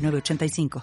[0.00, 0.82] 906985.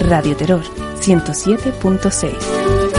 [0.00, 0.62] Radio Terror
[1.00, 2.89] 107.6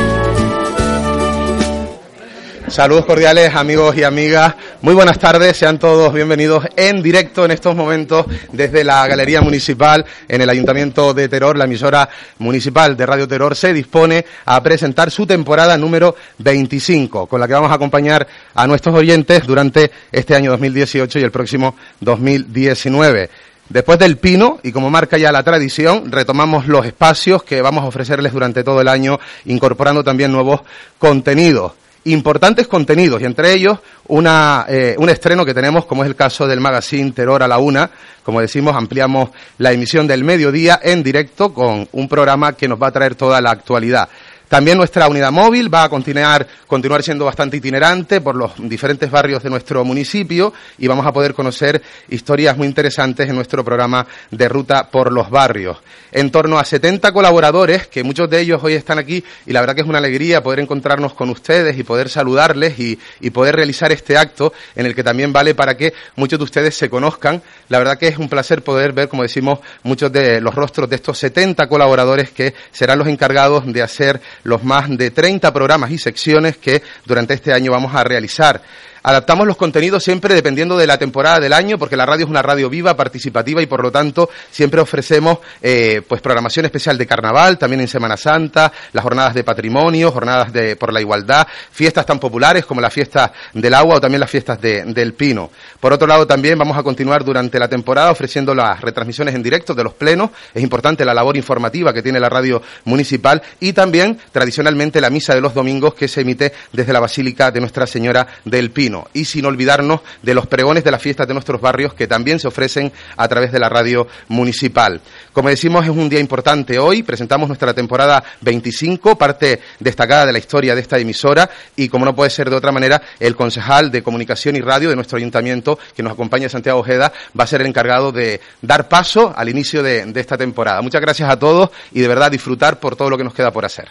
[2.71, 7.75] Saludos cordiales amigos y amigas, muy buenas tardes, sean todos bienvenidos en directo en estos
[7.75, 11.57] momentos desde la Galería Municipal en el Ayuntamiento de Terror.
[11.57, 12.07] La emisora
[12.39, 17.53] municipal de Radio Terror se dispone a presentar su temporada número 25, con la que
[17.55, 18.25] vamos a acompañar
[18.55, 23.29] a nuestros oyentes durante este año 2018 y el próximo 2019.
[23.67, 27.87] Después del pino, y como marca ya la tradición, retomamos los espacios que vamos a
[27.87, 30.61] ofrecerles durante todo el año, incorporando también nuevos
[30.97, 31.73] contenidos
[32.05, 36.47] importantes contenidos y entre ellos una, eh, un estreno que tenemos como es el caso
[36.47, 37.89] del magazine Terror a la Una.
[38.23, 42.87] Como decimos, ampliamos la emisión del mediodía en directo con un programa que nos va
[42.87, 44.09] a traer toda la actualidad.
[44.51, 49.41] También nuestra unidad móvil va a continuar, continuar siendo bastante itinerante por los diferentes barrios
[49.41, 54.49] de nuestro municipio y vamos a poder conocer historias muy interesantes en nuestro programa de
[54.49, 55.77] ruta por los barrios.
[56.11, 59.73] En torno a 70 colaboradores, que muchos de ellos hoy están aquí y la verdad
[59.73, 63.93] que es una alegría poder encontrarnos con ustedes y poder saludarles y, y poder realizar
[63.93, 67.41] este acto en el que también vale para que muchos de ustedes se conozcan.
[67.69, 70.97] La verdad que es un placer poder ver, como decimos, muchos de los rostros de
[70.97, 75.97] estos 70 colaboradores que serán los encargados de hacer los más de 30 programas y
[75.97, 78.61] secciones que durante este año vamos a realizar.
[79.03, 82.43] Adaptamos los contenidos siempre dependiendo de la temporada del año, porque la radio es una
[82.43, 87.57] radio viva, participativa y por lo tanto siempre ofrecemos eh, pues programación especial de carnaval,
[87.57, 92.19] también en Semana Santa, las jornadas de patrimonio, jornadas de, por la igualdad, fiestas tan
[92.19, 95.49] populares como la fiesta del agua o también las fiestas de, del pino.
[95.79, 99.73] Por otro lado, también vamos a continuar durante la temporada ofreciendo las retransmisiones en directo
[99.73, 100.29] de los plenos.
[100.53, 105.33] Es importante la labor informativa que tiene la radio municipal y también tradicionalmente la misa
[105.33, 109.25] de los domingos que se emite desde la Basílica de Nuestra Señora del Pino y
[109.25, 112.91] sin olvidarnos de los pregones de las fiestas de nuestros barrios que también se ofrecen
[113.17, 115.01] a través de la radio municipal.
[115.33, 120.39] Como decimos, es un día importante hoy, presentamos nuestra temporada 25, parte destacada de la
[120.39, 124.03] historia de esta emisora y como no puede ser de otra manera, el concejal de
[124.03, 127.67] comunicación y radio de nuestro ayuntamiento que nos acompaña, Santiago Ojeda, va a ser el
[127.67, 130.81] encargado de dar paso al inicio de, de esta temporada.
[130.81, 133.65] Muchas gracias a todos y de verdad disfrutar por todo lo que nos queda por
[133.65, 133.89] hacer.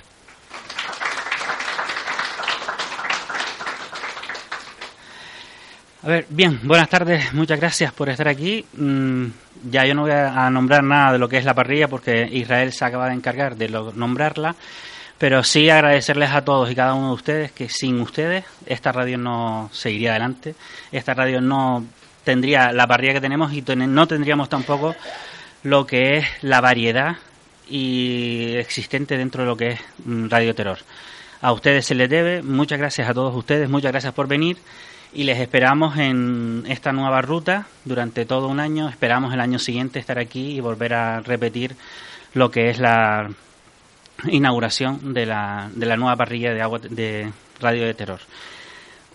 [6.02, 8.64] A ver, bien, buenas tardes, muchas gracias por estar aquí.
[8.72, 9.26] Mm,
[9.70, 12.72] ya yo no voy a nombrar nada de lo que es la parrilla porque Israel
[12.72, 14.56] se acaba de encargar de nombrarla,
[15.18, 19.18] pero sí agradecerles a todos y cada uno de ustedes que sin ustedes esta radio
[19.18, 20.54] no seguiría adelante,
[20.90, 21.84] esta radio no
[22.24, 24.96] tendría la parrilla que tenemos y no tendríamos tampoco
[25.64, 27.16] lo que es la variedad
[27.68, 30.78] y existente dentro de lo que es mm, Radio Terror.
[31.42, 34.56] A ustedes se les debe, muchas gracias a todos ustedes, muchas gracias por venir
[35.12, 38.88] y les esperamos en esta nueva ruta durante todo un año.
[38.88, 41.74] Esperamos el año siguiente estar aquí y volver a repetir
[42.34, 43.30] lo que es la
[44.28, 48.20] inauguración de la, de la nueva parrilla de agua de Radio de Terror.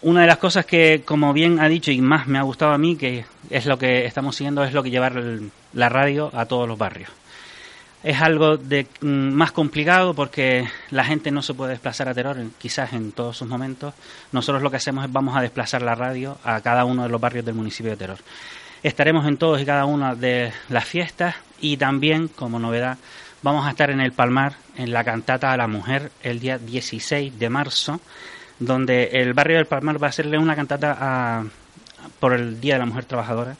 [0.01, 2.77] Una de las cosas que, como bien ha dicho y más me ha gustado a
[2.77, 5.19] mí, que es lo que estamos siguiendo, es lo que llevar
[5.73, 7.09] la radio a todos los barrios
[8.05, 12.37] es algo de, mm, más complicado porque la gente no se puede desplazar a Terror
[12.59, 13.95] quizás en todos sus momentos.
[14.31, 17.19] Nosotros lo que hacemos es vamos a desplazar la radio a cada uno de los
[17.19, 18.19] barrios del municipio de Terror.
[18.83, 22.99] Estaremos en todos y cada una de las fiestas y también, como novedad,
[23.41, 27.39] vamos a estar en el Palmar en la cantata a la mujer el día 16
[27.39, 27.99] de marzo,
[28.59, 31.43] donde el barrio del Palmar va a hacerle una cantata a,
[32.19, 33.55] por el Día de la Mujer Trabajadora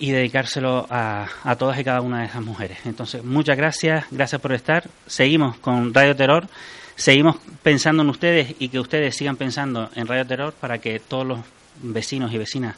[0.00, 2.78] y dedicárselo a, a, todas y cada una de esas mujeres.
[2.86, 4.88] Entonces, muchas gracias, gracias por estar.
[5.06, 6.48] Seguimos con Radio Terror,
[6.96, 11.26] seguimos pensando en ustedes y que ustedes sigan pensando en Radio Terror para que todos
[11.26, 11.40] los
[11.82, 12.76] vecinos y vecinas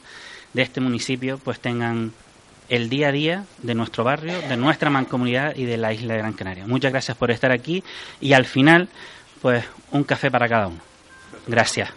[0.52, 2.12] de este municipio pues tengan
[2.68, 6.18] el día a día de nuestro barrio, de nuestra mancomunidad y de la isla de
[6.18, 6.66] Gran Canaria.
[6.66, 7.84] Muchas gracias por estar aquí
[8.20, 8.88] y al final,
[9.40, 10.80] pues un café para cada uno.
[11.46, 11.90] Gracias.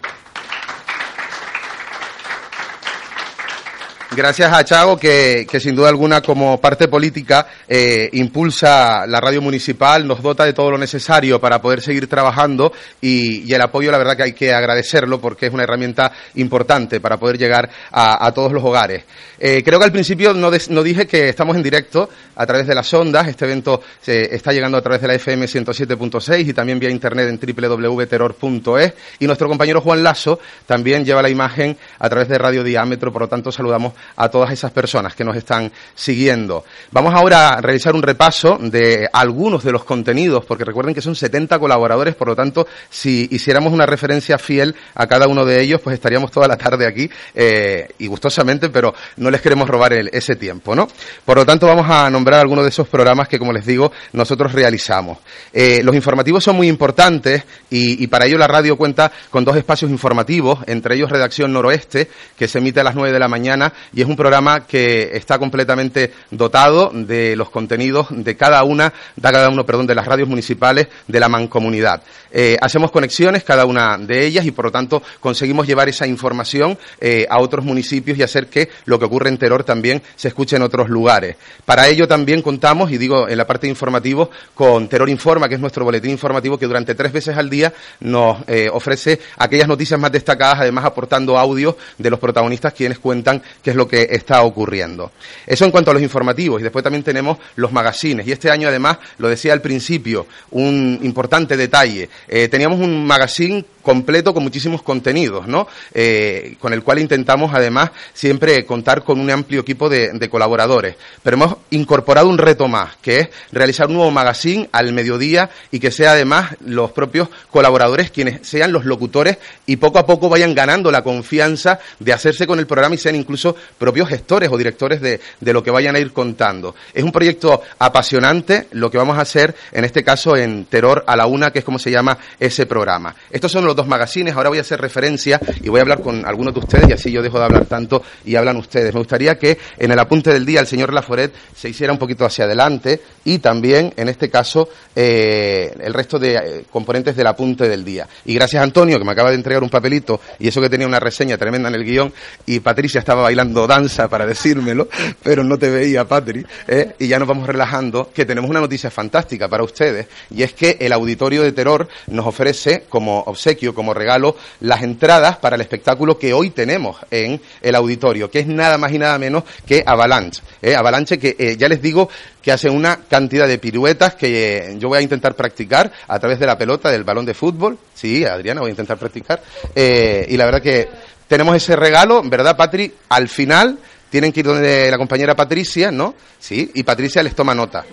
[4.16, 9.42] Gracias a Chago, que, que sin duda alguna, como parte política, eh, impulsa la radio
[9.42, 12.72] municipal, nos dota de todo lo necesario para poder seguir trabajando
[13.02, 16.98] y, y el apoyo, la verdad que hay que agradecerlo porque es una herramienta importante
[16.98, 19.04] para poder llegar a, a todos los hogares.
[19.38, 22.66] Eh, creo que al principio no, des- no dije que estamos en directo a través
[22.66, 23.28] de las ondas.
[23.28, 27.28] Este evento se está llegando a través de la FM 107.6 y también vía internet
[27.28, 28.94] en www.terror.es.
[29.18, 33.12] Y nuestro compañero Juan Lasso también lleva la imagen a través de Radio Diámetro.
[33.12, 36.64] Por lo tanto, saludamos a todas esas personas que nos están siguiendo.
[36.92, 41.16] Vamos ahora a realizar un repaso de algunos de los contenidos, porque recuerden que son
[41.16, 42.14] 70 colaboradores.
[42.14, 46.30] Por lo tanto, si hiciéramos una referencia fiel a cada uno de ellos, pues estaríamos
[46.30, 50.88] toda la tarde aquí eh, y gustosamente, pero no les queremos robar ese tiempo, ¿no?
[51.24, 54.52] Por lo tanto, vamos a nombrar algunos de esos programas que, como les digo, nosotros
[54.52, 55.18] realizamos.
[55.52, 59.56] Eh, los informativos son muy importantes y, y para ello la radio cuenta con dos
[59.56, 63.72] espacios informativos, entre ellos Redacción Noroeste, que se emite a las 9 de la mañana
[63.96, 69.32] y es un programa que está completamente dotado de los contenidos de cada una, de
[69.32, 72.02] cada uno, perdón, de las radios municipales de la mancomunidad.
[72.30, 76.76] Eh, hacemos conexiones cada una de ellas y por lo tanto conseguimos llevar esa información
[77.00, 80.56] eh, a otros municipios y hacer que lo que ocurre en Teror también se escuche
[80.56, 81.36] en otros lugares.
[81.64, 85.54] Para ello también contamos, y digo en la parte de informativos, con Teror Informa, que
[85.54, 89.98] es nuestro boletín informativo que durante tres veces al día nos eh, ofrece aquellas noticias
[89.98, 94.42] más destacadas, además aportando audio de los protagonistas quienes cuentan qué es lo que está
[94.42, 95.12] ocurriendo.
[95.46, 96.60] Eso en cuanto a los informativos.
[96.60, 98.26] Y después también tenemos los magazines.
[98.26, 102.08] Y este año, además, lo decía al principio, un importante detalle.
[102.28, 105.68] Eh, teníamos un magazine completo con muchísimos contenidos, ¿no?
[105.94, 110.96] Eh, con el cual intentamos, además, siempre contar con un amplio equipo de, de colaboradores.
[111.22, 115.78] Pero hemos incorporado un reto más, que es realizar un nuevo magazine al mediodía y
[115.78, 120.54] que sea, además, los propios colaboradores quienes sean los locutores y poco a poco vayan
[120.54, 125.00] ganando la confianza de hacerse con el programa y sean incluso propios gestores o directores
[125.00, 126.74] de, de lo que vayan a ir contando.
[126.94, 131.16] Es un proyecto apasionante lo que vamos a hacer, en este caso, en Terror a
[131.16, 133.14] la Una, que es como se llama ese programa.
[133.30, 136.24] Estos son los dos magazines, ahora voy a hacer referencia y voy a hablar con
[136.26, 138.92] algunos de ustedes y así yo dejo de hablar tanto y hablan ustedes.
[138.92, 142.24] Me gustaría que en el apunte del día el señor Laforet se hiciera un poquito
[142.24, 147.68] hacia adelante y también, en este caso, eh, el resto de eh, componentes del apunte
[147.68, 148.08] del día.
[148.24, 151.00] Y gracias Antonio, que me acaba de entregar un papelito y eso que tenía una
[151.00, 152.12] reseña tremenda en el guion
[152.46, 154.88] y Patricia estaba bailando danza para decírmelo,
[155.22, 156.96] pero no te veía, Patri, ¿eh?
[156.98, 160.78] y ya nos vamos relajando, que tenemos una noticia fantástica para ustedes y es que
[160.80, 166.18] el Auditorio de Terror nos ofrece como obsequio, como regalo, las entradas para el espectáculo
[166.18, 170.42] que hoy tenemos en el auditorio, que es nada más y nada menos que Avalanche.
[170.62, 170.74] ¿eh?
[170.74, 172.08] Avalanche que eh, ya les digo
[172.42, 176.46] que hace una cantidad de piruetas que yo voy a intentar practicar a través de
[176.46, 177.76] la pelota del balón de fútbol.
[177.94, 179.42] Sí, Adriana, voy a intentar practicar.
[179.74, 180.88] Y la verdad que
[181.28, 182.92] tenemos ese regalo, ¿verdad, Patri?
[183.08, 183.78] Al final
[184.10, 186.14] tienen que ir donde la compañera Patricia, ¿no?
[186.38, 187.84] Sí, y Patricia les toma nota.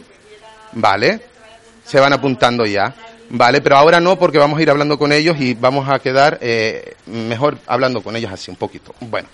[0.73, 1.21] Vale,
[1.85, 2.93] se van apuntando ya.
[3.29, 6.37] Vale, pero ahora no porque vamos a ir hablando con ellos y vamos a quedar
[6.41, 8.93] eh, mejor hablando con ellos así un poquito.
[8.99, 9.27] Bueno,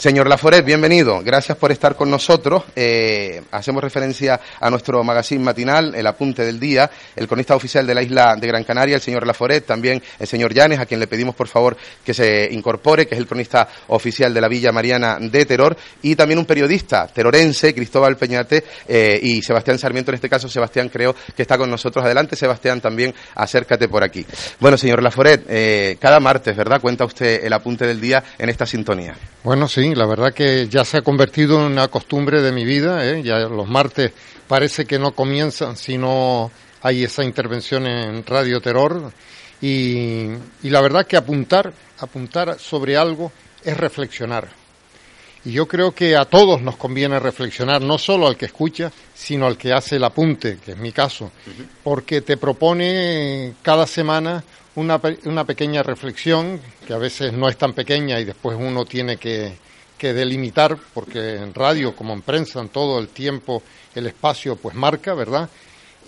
[0.00, 1.20] señor Laforet, bienvenido.
[1.22, 2.64] Gracias por estar con nosotros.
[2.74, 7.94] Eh, hacemos referencia a nuestro magazine matinal, el apunte del día, el cronista oficial de
[7.94, 11.06] la isla de Gran Canaria, el señor Laforet, también el señor Llanes, a quien le
[11.06, 15.18] pedimos por favor que se incorpore, que es el cronista oficial de la Villa Mariana
[15.20, 20.30] de Teror, y también un periodista terorense, Cristóbal Peñate, eh, y Sebastián Sarmiento, en este
[20.30, 22.02] caso Sebastián creo que está con nosotros.
[22.02, 24.24] Adelante, Sebastián, también acércate por aquí.
[24.60, 26.80] Bueno, señor Laforet, eh, cada martes, ¿verdad?
[26.80, 29.14] Cuenta usted el apunte del día en esta sintonía.
[29.42, 33.06] Bueno, sí, la verdad que ya se ha convertido en una costumbre de mi vida.
[33.06, 33.22] ¿eh?
[33.22, 34.12] Ya los martes
[34.46, 36.50] parece que no comienzan si no
[36.82, 39.10] hay esa intervención en Radio Terror.
[39.62, 40.26] Y,
[40.62, 43.32] y la verdad que apuntar, apuntar sobre algo
[43.64, 44.48] es reflexionar.
[45.42, 49.46] Y yo creo que a todos nos conviene reflexionar, no solo al que escucha, sino
[49.46, 51.32] al que hace el apunte, que es mi caso,
[51.82, 54.44] porque te propone cada semana
[54.76, 59.16] una, una pequeña reflexión, que a veces no es tan pequeña y después uno tiene
[59.16, 59.52] que,
[59.98, 63.62] que delimitar, porque en radio como en prensa, en todo el tiempo,
[63.94, 65.48] el espacio pues marca, ¿verdad?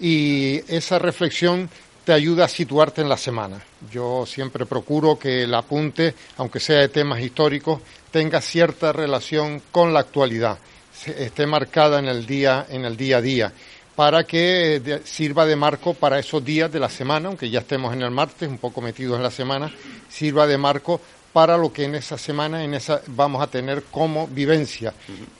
[0.00, 1.68] Y esa reflexión
[2.04, 3.62] te ayuda a situarte en la semana.
[3.90, 9.92] Yo siempre procuro que el apunte, aunque sea de temas históricos, tenga cierta relación con
[9.92, 10.58] la actualidad,
[11.06, 13.52] esté marcada en el día, en el día a día,
[13.96, 17.92] para que de- sirva de marco para esos días de la semana, aunque ya estemos
[17.92, 19.70] en el martes, un poco metidos en la semana,
[20.08, 21.00] sirva de marco
[21.32, 24.92] para lo que en esa semana en esa vamos a tener como vivencia,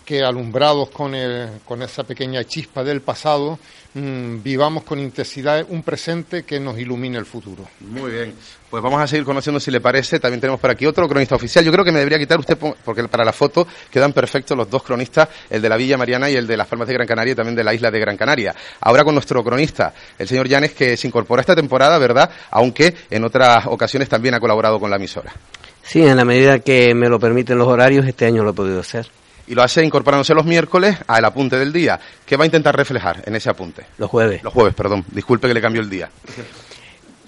[0.07, 3.59] que alumbrados con, el- con esa pequeña chispa del pasado,
[3.95, 7.69] mm, vivamos con intensidad un presente que nos ilumine el futuro.
[7.81, 8.35] Muy bien.
[8.71, 10.19] Pues vamos a seguir conociendo si le parece.
[10.19, 11.65] También tenemos por aquí otro cronista oficial.
[11.65, 14.83] Yo creo que me debería quitar usted, porque para la foto quedan perfectos los dos
[14.83, 17.35] cronistas, el de la Villa Mariana y el de las Palmas de Gran Canaria y
[17.35, 18.55] también de la isla de Gran Canaria.
[18.81, 22.31] Ahora con nuestro cronista, el señor Llanes, que se incorpora esta temporada, ¿verdad?
[22.51, 25.33] Aunque en otras ocasiones también ha colaborado con la emisora.
[25.83, 28.81] Sí, en la medida que me lo permiten los horarios, este año lo he podido
[28.81, 29.07] hacer.
[29.53, 32.01] Y lo hace incorporándose los miércoles al apunte del día.
[32.25, 33.85] ¿Qué va a intentar reflejar en ese apunte?
[33.99, 34.43] Los jueves.
[34.43, 35.05] Los jueves, perdón.
[35.11, 36.09] Disculpe que le cambio el día.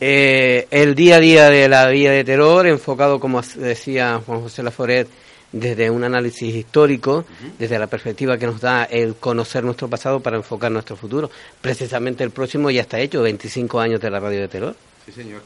[0.01, 4.63] Eh, el día a día de la vía de terror, enfocado, como decía Juan José
[4.63, 5.07] Laforet,
[5.53, 7.27] desde un análisis histórico,
[7.59, 11.31] desde la perspectiva que nos da el conocer nuestro pasado para enfocar nuestro futuro.
[11.61, 14.75] Precisamente el próximo ya está hecho, 25 años de la radio de terror.
[15.05, 15.43] Sí, señor.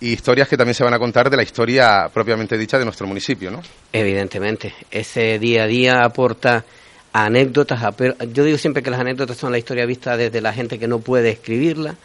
[0.00, 3.06] Y historias que también se van a contar de la historia propiamente dicha de nuestro
[3.06, 3.62] municipio, ¿no?
[3.92, 4.74] Evidentemente.
[4.90, 6.64] Ese día a día aporta
[7.12, 7.80] anécdotas.
[8.32, 11.00] Yo digo siempre que las anécdotas son la historia vista desde la gente que no
[11.00, 11.96] puede escribirla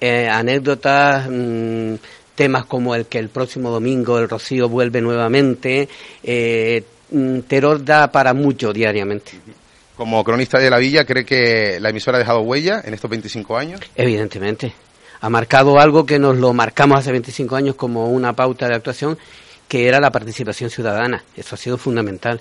[0.00, 1.94] eh, anécdotas, mm,
[2.34, 5.88] temas como el que el próximo domingo el Rocío vuelve nuevamente.
[6.22, 9.32] Eh, mm, terror da para mucho diariamente.
[9.96, 13.56] Como cronista de la villa, ¿cree que la emisora ha dejado huella en estos 25
[13.56, 13.80] años?
[13.94, 14.74] Evidentemente.
[15.20, 19.18] Ha marcado algo que nos lo marcamos hace 25 años como una pauta de actuación,
[19.68, 21.24] que era la participación ciudadana.
[21.36, 22.40] Eso ha sido fundamental.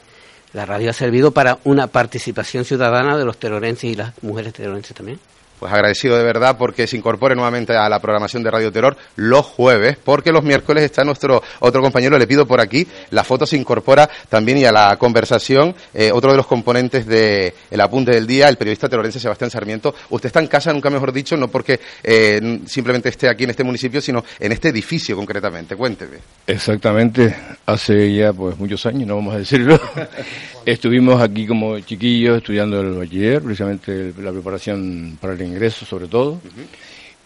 [0.53, 4.95] La radio ha servido para una participación ciudadana de los terrorenses y las mujeres terrorenses
[4.95, 5.19] también
[5.59, 9.45] pues agradecido de verdad porque se incorpore nuevamente a la programación de Radio Terror los
[9.45, 13.57] jueves, porque los miércoles está nuestro otro compañero, le pido por aquí, la foto se
[13.57, 18.27] incorpora también y a la conversación, eh, otro de los componentes de El Apunte del
[18.27, 19.93] Día, el periodista terrorense Sebastián Sarmiento.
[20.09, 23.63] Usted está en casa, nunca mejor dicho, no porque eh, simplemente esté aquí en este
[23.63, 25.75] municipio, sino en este edificio concretamente.
[25.75, 26.17] Cuénteme.
[26.47, 27.35] Exactamente,
[27.65, 29.79] hace ya pues muchos años, no vamos a decirlo,
[30.65, 36.41] estuvimos aquí como chiquillos estudiando el bachiller, precisamente la preparación para el ingreso sobre todo,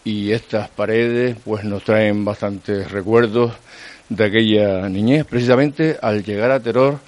[0.03, 3.53] y estas paredes pues nos traen bastantes recuerdos
[4.09, 6.99] de aquella niñez, precisamente al llegar a Terror,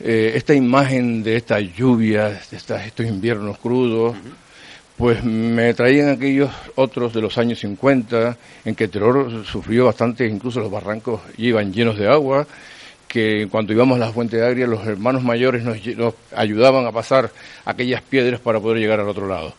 [0.00, 4.16] eh, esta imagen de estas lluvias, de estos inviernos crudos,
[4.96, 10.60] pues me traían aquellos otros de los años 50, en que Terror sufrió bastante, incluso
[10.60, 12.46] los barrancos iban llenos de agua,
[13.08, 17.30] que cuando íbamos a la fuente agria los hermanos mayores nos, nos ayudaban a pasar
[17.64, 19.54] aquellas piedras para poder llegar al otro lado.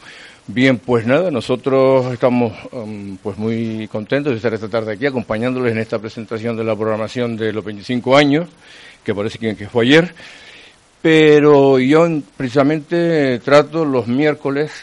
[0.54, 5.72] Bien, pues nada, nosotros estamos um, pues muy contentos de estar esta tarde aquí acompañándoles
[5.72, 8.50] en esta presentación de la programación de los 25 años,
[9.02, 10.14] que parece que, fue ayer,
[11.02, 12.06] pero yo
[12.36, 14.74] precisamente trato los miércoles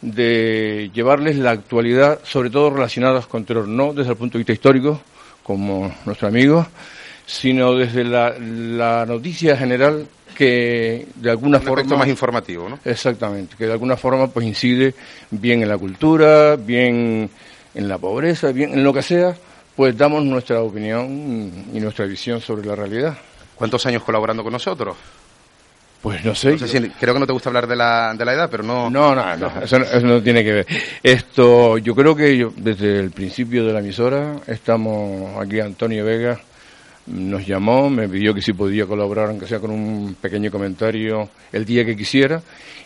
[0.00, 4.52] de llevarles la actualidad, sobre todo relacionadas con terror, no desde el punto de vista
[4.52, 5.00] histórico,
[5.42, 6.64] como nuestro amigo,
[7.26, 10.06] sino desde la noticia general
[10.36, 12.78] que de alguna forma más informativo, ¿no?
[12.84, 14.94] Exactamente, que de alguna forma pues incide
[15.30, 17.30] bien en la cultura, bien
[17.74, 19.34] en la pobreza, bien en lo que sea,
[19.74, 23.16] pues damos nuestra opinión y nuestra visión sobre la realidad.
[23.54, 24.96] ¿Cuántos años colaborando con nosotros?
[26.02, 26.56] Pues no sé.
[27.00, 28.88] creo que no te gusta hablar de la, de la edad, pero no...
[28.90, 30.66] No, no, no eso, no tiene que ver.
[31.02, 36.38] Esto, yo creo que yo, desde el principio de la emisora estamos aquí Antonio Vega,
[37.06, 41.64] nos llamó, me pidió que si podía colaborar, aunque sea con un pequeño comentario, el
[41.64, 42.42] día que quisiera.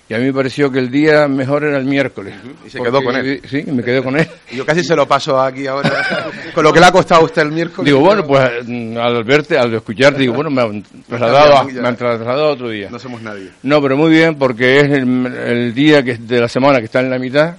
[0.08, 2.34] Y a mí me pareció que el día mejor era el miércoles.
[2.66, 3.40] Y se quedó con él.
[3.48, 4.28] Sí, me quedé con él.
[4.50, 7.24] Y yo casi se lo paso aquí ahora, con lo que le ha costado a
[7.24, 7.86] usted el miércoles.
[7.86, 12.50] Digo, bueno, pues al verte, al escucharte, digo, bueno, me han trasladado, me han trasladado
[12.50, 12.88] otro día.
[12.90, 13.50] No somos nadie.
[13.62, 17.10] No, pero muy bien, porque es el, día que, de la semana que está en
[17.10, 17.54] la mitad,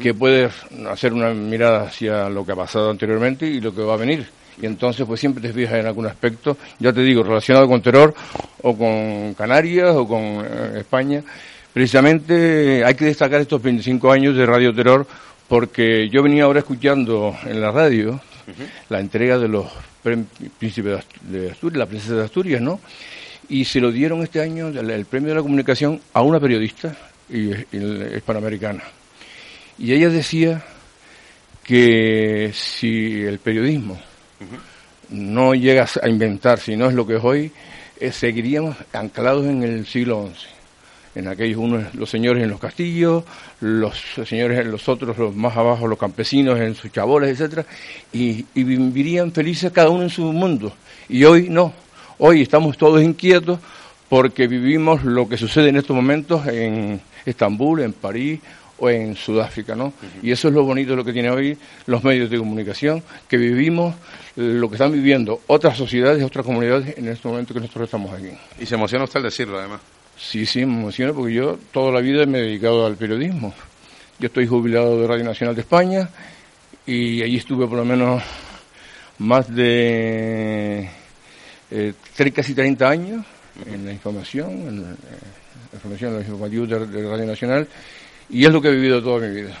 [0.00, 0.52] que puedes
[0.88, 4.26] hacer una mirada hacia lo que ha pasado anteriormente y lo que va a venir
[4.60, 8.14] y entonces pues siempre te fijas en algún aspecto, ya te digo, relacionado con terror
[8.62, 11.22] o con Canarias o con eh, España.
[11.72, 15.06] Precisamente hay que destacar estos 25 años de Radio Terror
[15.46, 18.20] porque yo venía ahora escuchando en la radio
[18.88, 19.66] la entrega de los
[20.58, 22.80] príncipes de Asturias, la princesa de Asturias, ¿no?
[23.48, 26.96] Y se lo dieron este año el, premio de la comunicación a una periodista
[27.28, 27.50] y,
[28.16, 28.82] hispanoamericana.
[29.78, 30.64] Y ella decía
[31.62, 34.00] que si el periodismo
[35.10, 37.52] no llegas a inventar, si no es lo que es hoy,
[37.98, 40.46] eh, seguiríamos anclados en el siglo XI.
[41.14, 43.24] En aquellos unos, los señores en los castillos,
[43.60, 47.64] los señores en los otros, los más abajo, los campesinos en sus chaboles, etcétera,
[48.12, 50.74] y, y vivirían felices cada uno en su mundo.
[51.08, 51.72] Y hoy no.
[52.18, 53.60] Hoy estamos todos inquietos
[54.10, 58.40] porque vivimos lo que sucede en estos momentos en Estambul, en París
[58.78, 59.92] o en Sudáfrica, ¿no?
[60.22, 63.36] Y eso es lo bonito de lo que tiene hoy los medios de comunicación, que
[63.36, 63.94] vivimos
[64.36, 68.30] lo que están viviendo otras sociedades, otras comunidades en este momento que nosotros estamos aquí.
[68.60, 69.80] Y se emociona usted al decirlo, además.
[70.16, 73.54] Sí, sí, me emociona porque yo toda la vida me he dedicado al periodismo.
[74.18, 76.08] Yo estoy jubilado de Radio Nacional de España
[76.86, 78.22] y allí estuve por lo menos
[79.18, 80.88] más de
[81.70, 81.92] eh,
[82.34, 83.26] casi 30 años
[83.66, 84.96] en la información, en la,
[85.72, 87.68] información de los informativos de, de Radio Nacional,
[88.28, 89.56] y es lo que he vivido toda mi vida.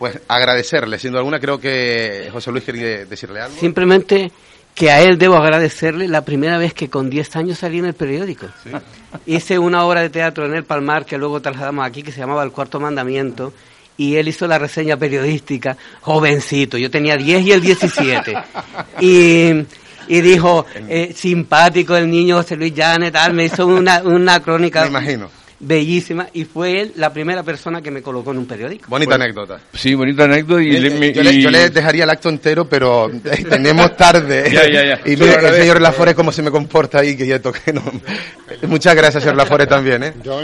[0.00, 3.54] Pues agradecerle, siendo alguna, creo que José Luis quería decirle algo.
[3.60, 4.32] Simplemente
[4.74, 7.92] que a él debo agradecerle la primera vez que con 10 años salí en el
[7.92, 8.46] periódico.
[9.26, 12.42] Hice una obra de teatro en el Palmar que luego trasladamos aquí que se llamaba
[12.42, 13.52] El Cuarto Mandamiento
[13.98, 18.34] y él hizo la reseña periodística, jovencito, yo tenía 10 y él 17.
[19.00, 19.50] y,
[20.08, 24.80] y dijo, eh, simpático el niño José Luis Llanes, tal, me hizo una, una crónica.
[24.80, 28.86] Me imagino bellísima y fue él la primera persona que me colocó en un periódico.
[28.88, 29.60] Bonita anécdota.
[29.74, 30.62] Sí, bonita anécdota.
[30.62, 33.10] Y, Eh, le- eh, yo, le, y- yo le dejaría el acto entero, pero
[33.48, 34.48] tenemos tarde.
[34.52, 35.00] Ya, ya, ya.
[35.04, 37.72] Y mire, el señor Lafore cómo se me comporta ahí, que yo toqué.
[37.72, 37.82] No.
[38.62, 40.02] Muchas gracias, señor Lafore, también.
[40.02, 40.14] ¿eh?
[40.24, 40.40] Yo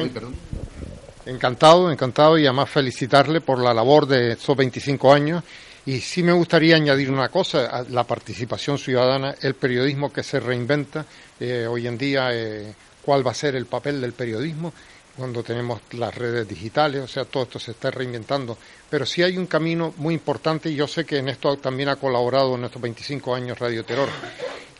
[1.26, 5.42] encantado, encantado y además felicitarle por la labor de esos 25 años.
[5.86, 10.40] Y sí me gustaría añadir una cosa, a la participación ciudadana, el periodismo que se
[10.40, 11.04] reinventa.
[11.38, 14.72] eh, hoy en día, eh, ¿cuál va a ser el papel del periodismo?
[15.16, 18.58] Cuando tenemos las redes digitales, o sea, todo esto se está reinventando.
[18.90, 21.96] Pero sí hay un camino muy importante y yo sé que en esto también ha
[21.96, 24.08] colaborado en estos 25 años Radio Terror.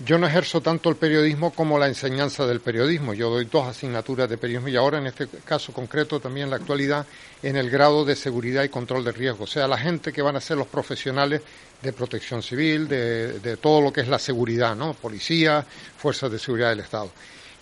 [0.05, 3.15] Yo no ejerzo tanto el periodismo como la enseñanza del periodismo.
[3.15, 6.57] Yo doy dos asignaturas de periodismo y ahora en este caso concreto también en la
[6.57, 7.07] actualidad
[7.43, 9.45] en el grado de seguridad y control de riesgo.
[9.45, 11.41] O sea, la gente que van a ser los profesionales
[11.81, 14.93] de protección civil, de, de todo lo que es la seguridad, ¿no?
[14.93, 15.65] Policía,
[15.97, 17.11] fuerzas de seguridad del Estado.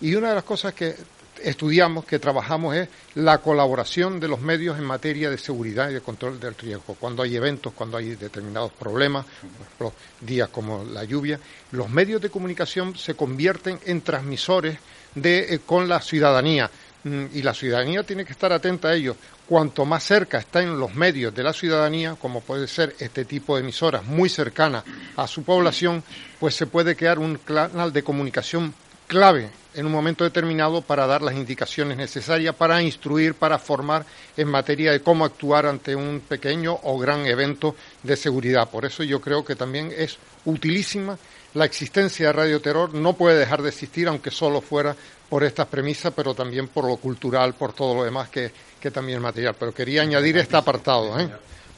[0.01, 0.93] Y una de las cosas que
[1.43, 6.01] estudiamos, que trabajamos, es la colaboración de los medios en materia de seguridad y de
[6.01, 6.95] control del riesgo.
[6.99, 11.39] Cuando hay eventos, cuando hay determinados problemas, por ejemplo, días como la lluvia,
[11.71, 14.77] los medios de comunicación se convierten en transmisores
[15.13, 16.69] de, eh, con la ciudadanía.
[17.03, 19.15] Mm, Y la ciudadanía tiene que estar atenta a ello.
[19.47, 23.61] Cuanto más cerca están los medios de la ciudadanía, como puede ser este tipo de
[23.61, 24.83] emisoras muy cercanas
[25.15, 26.03] a su población,
[26.39, 28.73] pues se puede crear un canal de comunicación
[29.07, 34.05] clave en un momento determinado para dar las indicaciones necesarias, para instruir, para formar
[34.37, 38.69] en materia de cómo actuar ante un pequeño o gran evento de seguridad.
[38.69, 41.17] Por eso yo creo que también es utilísima
[41.55, 44.95] la existencia de Radio Terror, no puede dejar de existir, aunque solo fuera
[45.29, 49.17] por estas premisas, pero también por lo cultural, por todo lo demás que, que también
[49.17, 49.55] es material.
[49.57, 51.17] Pero quería añadir este apartado.
[51.17, 51.29] ¿eh?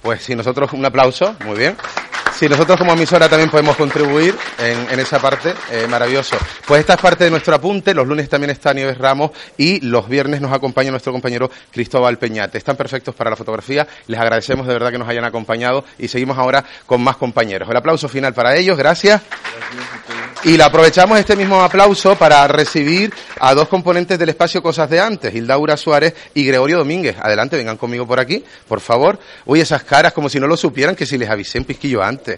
[0.02, 1.78] Pues sí, nosotros un aplauso, muy bien.
[2.38, 6.38] Sí, nosotros como emisora también podemos contribuir en, en esa parte, eh, maravilloso.
[6.68, 10.08] Pues esta es parte de nuestro apunte, los lunes también está Nieves Ramos y los
[10.08, 12.60] viernes nos acompaña nuestro compañero Cristóbal Peñate.
[12.60, 16.38] Están perfectos para la fotografía, les agradecemos de verdad que nos hayan acompañado y seguimos
[16.38, 17.68] ahora con más compañeros.
[17.72, 19.20] El aplauso final para ellos, gracias.
[20.48, 24.98] Y le aprovechamos este mismo aplauso para recibir a dos componentes del espacio Cosas de
[24.98, 27.18] Antes, Hildaura Suárez y Gregorio Domínguez.
[27.20, 29.20] Adelante, vengan conmigo por aquí, por favor.
[29.46, 32.38] Uy, esas caras como si no lo supieran, que si les avisé un pisquillo antes.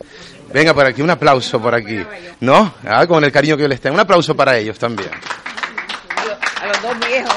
[0.51, 2.03] Venga, por aquí, un aplauso por aquí.
[2.39, 2.73] ¿No?
[2.83, 3.93] Ah, con el cariño que les tengo.
[3.93, 5.11] Un aplauso para ellos también.
[6.63, 7.35] A los dos viejos.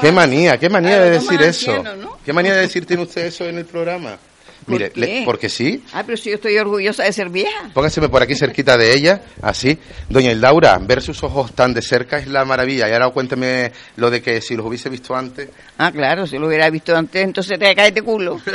[0.00, 1.84] Qué manía, qué manía de decir eso.
[2.24, 4.18] Qué manía de decir tiene usted eso en el programa.
[4.64, 5.00] ¿Por Mire, qué?
[5.00, 5.82] le- porque sí.
[5.92, 7.70] Ah, pero si yo estoy orgullosa de ser vieja.
[7.74, 9.78] Póngaseme por aquí cerquita de ella, así.
[10.08, 12.88] Doña Hildaura, ver sus ojos tan de cerca es la maravilla.
[12.88, 15.48] Y ahora cuénteme lo de que si los hubiese visto antes.
[15.78, 18.40] Ah, claro, si lo hubiera visto antes, entonces te caes de culo.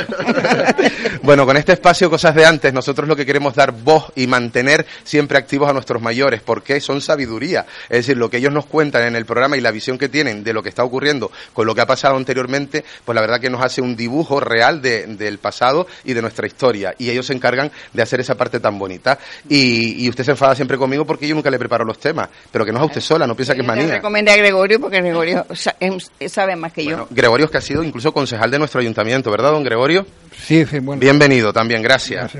[1.22, 4.86] Bueno, con este espacio Cosas de Antes, nosotros lo que queremos dar voz y mantener
[5.04, 7.66] siempre activos a nuestros mayores, porque son sabiduría.
[7.88, 10.42] Es decir, lo que ellos nos cuentan en el programa y la visión que tienen
[10.44, 13.50] de lo que está ocurriendo con lo que ha pasado anteriormente, pues la verdad que
[13.50, 16.94] nos hace un dibujo real de- del pasado y de nuestra historia.
[16.98, 19.18] Y ellos se encargan de hacer esa parte tan bonita.
[19.48, 22.64] Y, y usted se enfada siempre conmigo porque yo nunca le preparo los temas, pero
[22.64, 23.86] que no es a usted sola, no piensa que es Yo manía.
[23.94, 25.46] recomendé a Gregorio porque Gregorio
[25.80, 27.06] em- sabe más que yo.
[27.10, 30.06] Gregorio es que ha sido incluso concejal de nuestro ayuntamiento, ¿verdad, don Gregorio?
[30.36, 31.00] Sí, sí, bueno.
[31.00, 32.32] Bienvenido también, gracias.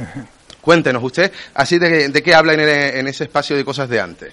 [0.60, 4.00] Cuéntenos usted, así de, de qué habla en, el- en ese espacio de cosas de
[4.00, 4.32] antes.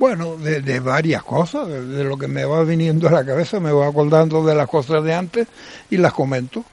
[0.00, 3.60] Bueno, de, de varias cosas, de, de lo que me va viniendo a la cabeza,
[3.60, 5.46] me voy acordando de las cosas de antes
[5.90, 6.64] y las comento.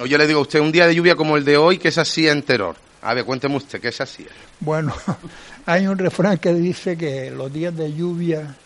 [0.00, 1.92] O yo le digo a usted, un día de lluvia como el de hoy, ¿qué
[1.92, 2.74] se hacía en Terror?
[3.02, 4.28] A ver, cuénteme usted, ¿qué se hacía?
[4.60, 4.94] Bueno,
[5.66, 8.56] hay un refrán que dice que los días de lluvia,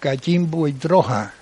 [0.00, 1.32] cachimbo y troja.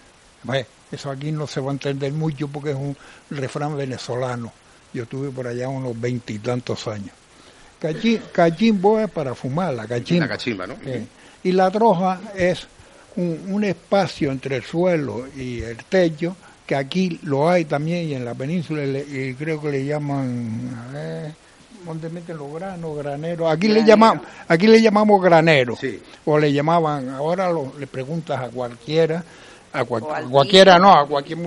[0.42, 2.96] Bueno, eso aquí no se va a entender mucho porque es un
[3.30, 4.52] refrán venezolano.
[4.92, 7.10] Yo tuve por allá unos veintitantos años.
[7.80, 10.26] Cachi- cachimbo es para fumar, la cachimba.
[10.26, 10.74] La cachimba, ¿no?
[10.84, 11.06] Sí.
[11.42, 12.66] Y la troja es
[13.16, 18.14] un, un espacio entre el suelo y el techo, que aquí lo hay también y
[18.14, 21.32] en la península, y, le- y creo que le llaman, a ver,
[21.84, 22.96] ¿dónde meten los granos?
[22.98, 23.52] Graneros.
[23.52, 25.76] Aquí le llamamos, aquí le llamamos granero.
[25.80, 26.00] Sí.
[26.24, 29.22] O le llamaban, ahora lo- le preguntas a cualquiera,
[29.72, 31.38] a, cual- cualquiera no, a cualquier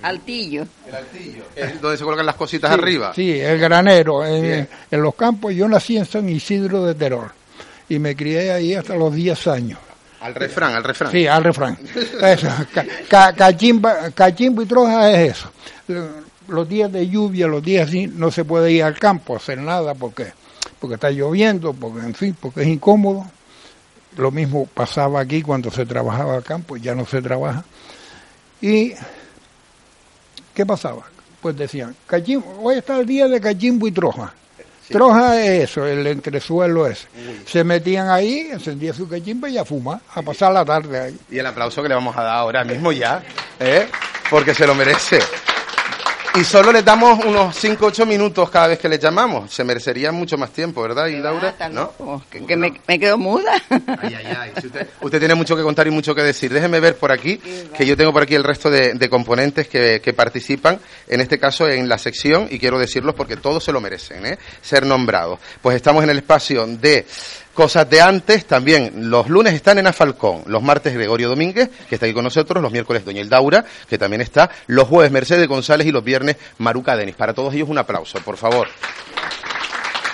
[0.00, 0.64] Altillo.
[0.86, 1.42] El altillo.
[1.56, 3.12] Es donde se colocan las cositas Sí, arriba.
[3.14, 4.24] Sí, el granero.
[4.24, 7.32] En, en los campos, yo nací en San Isidro de Teror
[7.88, 9.78] y me crié ahí hasta los 10 años.
[10.20, 11.12] Al refrán, al refrán.
[11.12, 11.78] Sí, al refrán.
[12.20, 15.50] Eso, ca- ca- cachimba- cachimbo y troja es eso.
[16.48, 19.58] Los días de lluvia, los días así, no se puede ir al campo a hacer
[19.58, 20.32] nada porque,
[20.80, 23.26] porque está lloviendo, porque en fin, porque es incómodo.
[24.16, 27.62] Lo mismo pasaba aquí cuando se trabajaba al campo, ya no se trabaja.
[28.60, 28.94] ¿Y
[30.54, 31.02] qué pasaba?
[31.40, 34.32] Pues decían, cachimbo, hoy está el día de cachimbo y troja.
[34.88, 37.06] Troja es eso, el entresuelo ese.
[37.46, 41.18] Se metían ahí, encendía su cachimba y a fumar, a pasar la tarde ahí.
[41.30, 43.22] Y el aplauso que le vamos a dar ahora mismo ya,
[43.60, 43.86] ¿eh?
[44.30, 45.18] porque se lo merece.
[46.38, 49.52] Y solo le damos unos 5 8 minutos cada vez que le llamamos.
[49.52, 51.56] Se merecería mucho más tiempo, ¿verdad, Laura?
[51.58, 52.22] Ah, ¿No?
[52.30, 53.60] que, que me, me quedo muda.
[53.68, 54.52] Ay, ay, ay.
[54.60, 56.52] Si usted, usted tiene mucho que contar y mucho que decir.
[56.52, 57.38] Déjeme ver por aquí,
[57.76, 61.40] que yo tengo por aquí el resto de, de componentes que, que participan, en este
[61.40, 64.38] caso en la sección, y quiero decirlos porque todos se lo merecen, ¿eh?
[64.62, 65.40] ser nombrados.
[65.60, 67.04] Pues estamos en el espacio de
[67.58, 72.06] cosas de antes, también los lunes están en Afalcón, los martes Gregorio Domínguez, que está
[72.06, 75.90] aquí con nosotros, los miércoles Doña Hildaura, que también está, los jueves Mercedes González y
[75.90, 77.16] los viernes Maruca Denis.
[77.16, 78.68] Para todos ellos un aplauso, por favor.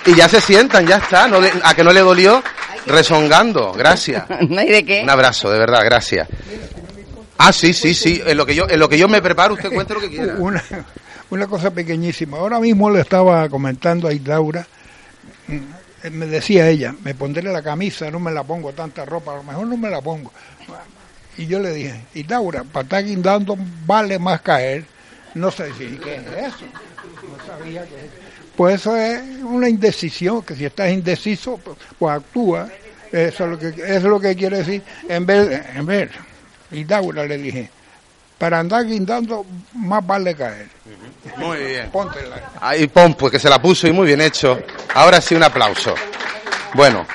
[0.07, 2.43] Y ya se sientan, ya está, no le- a que no le dolió,
[2.87, 4.23] rezongando, gracias.
[4.49, 5.01] no hay de qué.
[5.03, 6.27] Un abrazo, de verdad, gracias.
[7.37, 8.23] Ah, sí, sí, sí.
[8.25, 10.33] En lo que yo, en lo que yo me preparo, usted cuente lo que quiera.
[10.39, 10.63] Una,
[11.29, 12.37] una cosa pequeñísima.
[12.37, 14.65] Ahora mismo le estaba comentando a Laura,
[16.11, 19.43] me decía ella, me pondré la camisa, no me la pongo tanta ropa, a lo
[19.43, 20.31] mejor no me la pongo.
[21.37, 24.85] Y yo le dije, y Laura, para estar guindando vale más caer.
[25.33, 26.65] No sé si, ¿qué es eso?
[26.65, 28.09] No sabía que
[28.55, 32.69] Pues eso es una indecisión, que si estás indeciso, pues, pues actúa.
[33.11, 34.81] Eso es lo que, eso es lo que quiere decir.
[35.09, 36.09] En vez, en vez,
[36.71, 37.69] y Laura le dije,
[38.37, 40.67] para andar guindando más vale caer.
[41.37, 41.89] Muy bien.
[41.91, 42.51] Póntela.
[42.61, 44.59] Ahí, pon, pues que se la puso y muy bien hecho.
[44.93, 45.95] Ahora sí, un aplauso.
[46.73, 47.05] Bueno,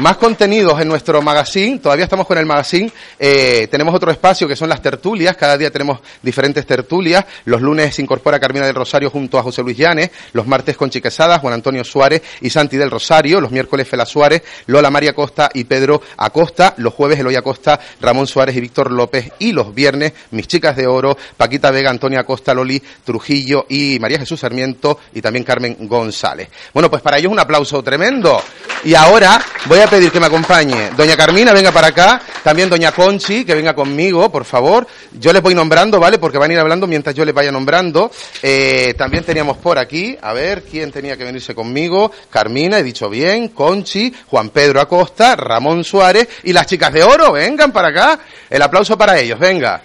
[0.00, 1.78] más contenidos en nuestro magazine.
[1.78, 2.90] Todavía estamos con el magazine.
[3.18, 5.36] Eh, tenemos otro espacio que son las tertulias.
[5.36, 7.24] Cada día tenemos diferentes tertulias.
[7.44, 10.10] Los lunes se incorpora Carmina del Rosario junto a José Luis Llanes.
[10.32, 13.42] Los martes con Chiquesadas, Juan Antonio Suárez y Santi del Rosario.
[13.42, 16.72] Los miércoles Fela Suárez, Lola María Costa y Pedro Acosta.
[16.78, 19.30] Los jueves Eloy Acosta, Ramón Suárez y Víctor López.
[19.38, 24.18] Y los viernes Mis Chicas de Oro, Paquita Vega, Antonia Acosta, Loli Trujillo y María
[24.18, 26.48] Jesús Sarmiento y también Carmen González.
[26.72, 28.42] Bueno, pues para ellos un aplauso tremendo.
[28.82, 32.22] Y ahora voy a pedir que me acompañe Doña Carmina, venga para acá.
[32.44, 34.86] También Doña Conchi, que venga conmigo, por favor.
[35.18, 36.18] Yo les voy nombrando, ¿vale?
[36.18, 38.10] Porque van a ir hablando mientras yo les vaya nombrando.
[38.42, 42.12] Eh, también teníamos por aquí, a ver, ¿quién tenía que venirse conmigo?
[42.30, 47.32] Carmina, he dicho bien, Conchi, Juan Pedro Acosta, Ramón Suárez y las chicas de oro,
[47.32, 48.20] vengan para acá.
[48.48, 49.82] El aplauso para ellos, venga.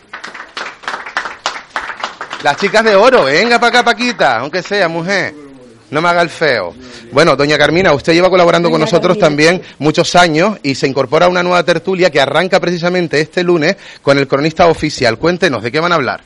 [2.44, 5.45] Las chicas de oro, venga para acá, Paquita, aunque sea mujer.
[5.92, 6.74] No me haga el feo.
[7.12, 11.30] Bueno, doña Carmina, usted lleva colaborando con nosotros también muchos años y se incorpora a
[11.30, 15.18] una nueva tertulia que arranca precisamente este lunes con el cronista oficial.
[15.18, 16.22] Cuéntenos, ¿de qué van a hablar?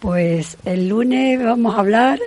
[0.00, 2.18] Pues el lunes vamos a hablar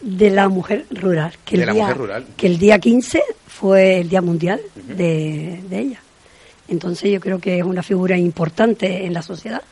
[0.00, 1.32] de la mujer rural.
[1.44, 2.26] Que De el la día, mujer rural.
[2.36, 6.00] Que el día 15 fue el Día Mundial de, de ella.
[6.68, 9.62] Entonces yo creo que es una figura importante en la sociedad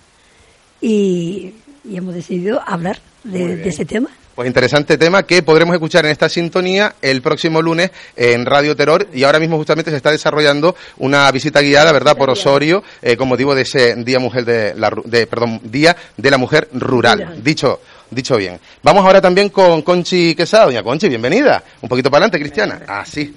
[0.81, 1.55] y,
[1.89, 4.11] y hemos decidido hablar de, de ese tema.
[4.43, 9.07] Pues interesante tema que podremos escuchar en esta sintonía el próximo lunes en Radio Terror
[9.15, 13.29] y ahora mismo justamente se está desarrollando una visita guiada, ¿verdad?, por Osorio eh, con
[13.29, 17.21] motivo de ese Día Mujer de la de perdón, Día de la Mujer Rural.
[17.21, 17.45] Rural.
[17.45, 18.59] Dicho dicho bien.
[18.83, 21.63] Vamos ahora también con Conchi Quesada, doña Conchi, bienvenida.
[21.81, 22.81] Un poquito para adelante, Cristiana.
[22.89, 23.33] Ah, sí.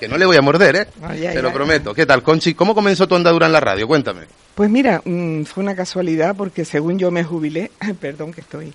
[0.00, 0.86] Que no le voy a morder, ¿eh?
[1.02, 1.54] Ay, ay, Te lo ay.
[1.54, 1.94] prometo.
[1.94, 2.54] ¿Qué tal, Conchi?
[2.54, 3.86] ¿Cómo comenzó tu andadura en la radio?
[3.86, 4.22] Cuéntame.
[4.56, 8.72] Pues mira, mm, fue una casualidad porque según yo me jubilé, perdón que estoy,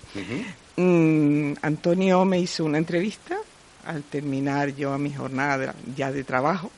[0.76, 3.38] mm, Antonio me hizo una entrevista
[3.86, 6.72] al terminar yo mi jornada ya de trabajo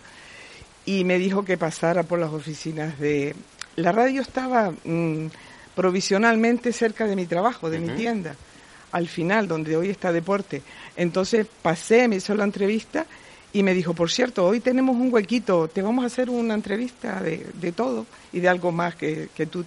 [0.85, 3.35] y me dijo que pasara por las oficinas de...
[3.75, 5.27] La radio estaba mm,
[5.75, 8.35] provisionalmente cerca de mi trabajo, de mi tienda,
[8.91, 10.61] al final, donde hoy está deporte.
[10.95, 13.05] Entonces pasé, me hizo la entrevista
[13.51, 17.21] y me dijo, por cierto, hoy tenemos un huequito, te vamos a hacer una entrevista
[17.21, 19.65] de, de todo y de algo más que, que tú.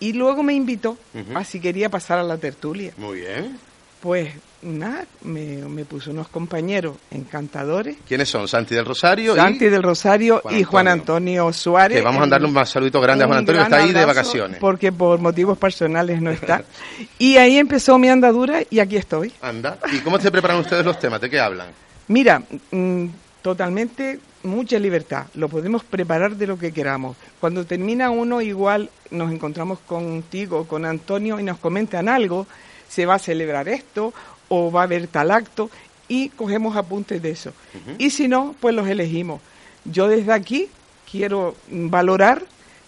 [0.00, 1.36] Y luego me invitó Ujú.
[1.38, 2.92] a si quería pasar a la tertulia.
[2.96, 3.58] Muy bien.
[4.00, 4.30] Pues
[4.62, 7.96] nada, me, me puso unos compañeros encantadores.
[8.08, 8.48] ¿Quiénes son?
[8.48, 9.68] Santi del Rosario Santi y...
[9.68, 11.98] del Rosario Juan y Juan Antonio Suárez.
[11.98, 14.04] Que vamos a darle un más saludito grande a Juan Antonio, que está ahí de
[14.06, 14.58] vacaciones.
[14.58, 16.64] Porque por motivos personales no está.
[17.18, 19.32] y ahí empezó mi andadura y aquí estoy.
[19.42, 19.78] Anda.
[19.92, 21.20] ¿Y cómo se preparan ustedes los temas?
[21.20, 21.68] ¿De qué hablan?
[22.08, 23.06] Mira, mm,
[23.42, 27.16] totalmente mucha libertad, lo podemos preparar de lo que queramos.
[27.40, 32.46] Cuando termina uno, igual nos encontramos contigo, con Antonio, y nos comentan algo,
[32.88, 34.12] se va a celebrar esto
[34.48, 35.70] o va a haber tal acto,
[36.08, 37.52] y cogemos apuntes de eso.
[37.98, 39.40] Y si no, pues los elegimos.
[39.84, 40.68] Yo desde aquí
[41.08, 42.42] quiero valorar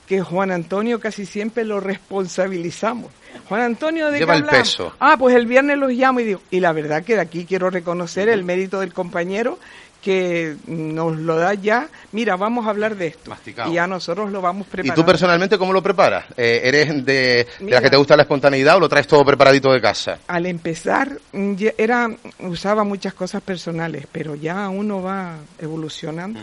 [0.06, 3.12] que Juan Antonio casi siempre lo responsabilizamos.
[3.48, 4.92] Juan Antonio de Lleva el peso.
[4.98, 7.70] Ah, pues el viernes los llamo y digo, y la verdad que de aquí quiero
[7.70, 9.58] reconocer el mérito del compañero
[10.02, 13.30] que nos lo da ya, mira, vamos a hablar de esto.
[13.30, 13.70] Masticado.
[13.70, 15.00] Y ya nosotros lo vamos ¿Y preparando.
[15.02, 16.26] tú personalmente cómo lo preparas?
[16.36, 17.76] Eh, ¿Eres de, de Mira.
[17.76, 20.18] las que te gusta la espontaneidad o lo traes todo preparadito de casa?
[20.26, 22.10] Al empezar, mm, era,
[22.40, 26.40] usaba muchas cosas personales, pero ya uno va evolucionando.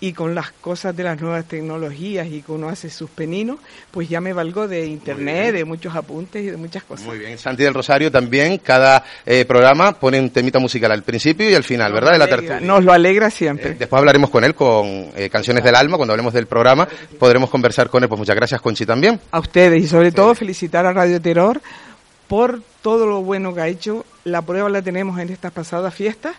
[0.00, 3.58] Y con las cosas de las nuevas tecnologías y que uno hace sus peninos,
[3.90, 7.06] pues ya me valgo de internet, de muchos apuntes y de muchas cosas.
[7.06, 7.36] Muy bien.
[7.36, 11.64] Santi del Rosario también, cada eh, programa pone un temita musical al principio y al
[11.64, 12.12] final, ¿verdad?
[12.12, 12.60] De la tertulia.
[12.60, 13.72] Nos lo alegra siempre.
[13.72, 17.50] Eh, después hablaremos con él con eh, Canciones del Alma, cuando hablemos del programa, podremos
[17.50, 18.08] conversar con él.
[18.08, 19.20] Pues muchas gracias, Conchi, también.
[19.30, 21.60] a ustedes y sobre todo felicitar a Radio Terror
[22.26, 24.06] por todo lo bueno que ha hecho.
[24.24, 26.36] La prueba la tenemos en estas pasadas fiestas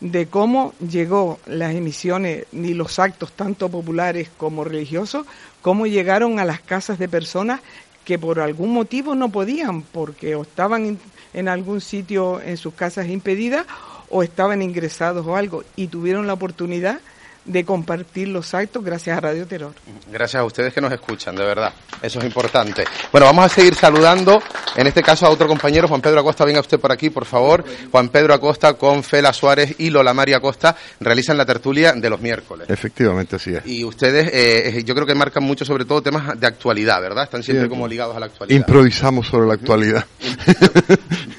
[0.00, 5.26] de cómo llegó las emisiones y los actos tanto populares como religiosos,
[5.62, 7.60] cómo llegaron a las casas de personas
[8.04, 10.98] que por algún motivo no podían, porque o estaban
[11.34, 13.66] en algún sitio en sus casas impedidas
[14.10, 17.00] o estaban ingresados o algo y tuvieron la oportunidad
[17.46, 19.72] de compartir los actos gracias a Radio Terror.
[20.10, 21.72] Gracias a ustedes que nos escuchan, de verdad.
[22.02, 22.84] Eso es importante.
[23.12, 24.42] Bueno, vamos a seguir saludando,
[24.74, 27.64] en este caso a otro compañero, Juan Pedro Acosta, venga usted por aquí, por favor.
[27.90, 32.20] Juan Pedro Acosta con Fela Suárez y Lola María Acosta realizan la tertulia de los
[32.20, 32.68] miércoles.
[32.68, 33.66] Efectivamente, así es.
[33.66, 37.24] Y ustedes, eh, yo creo que marcan mucho sobre todo temas de actualidad, ¿verdad?
[37.24, 37.70] Están siempre Bien.
[37.70, 38.56] como ligados a la actualidad.
[38.58, 40.04] Improvisamos sobre la actualidad.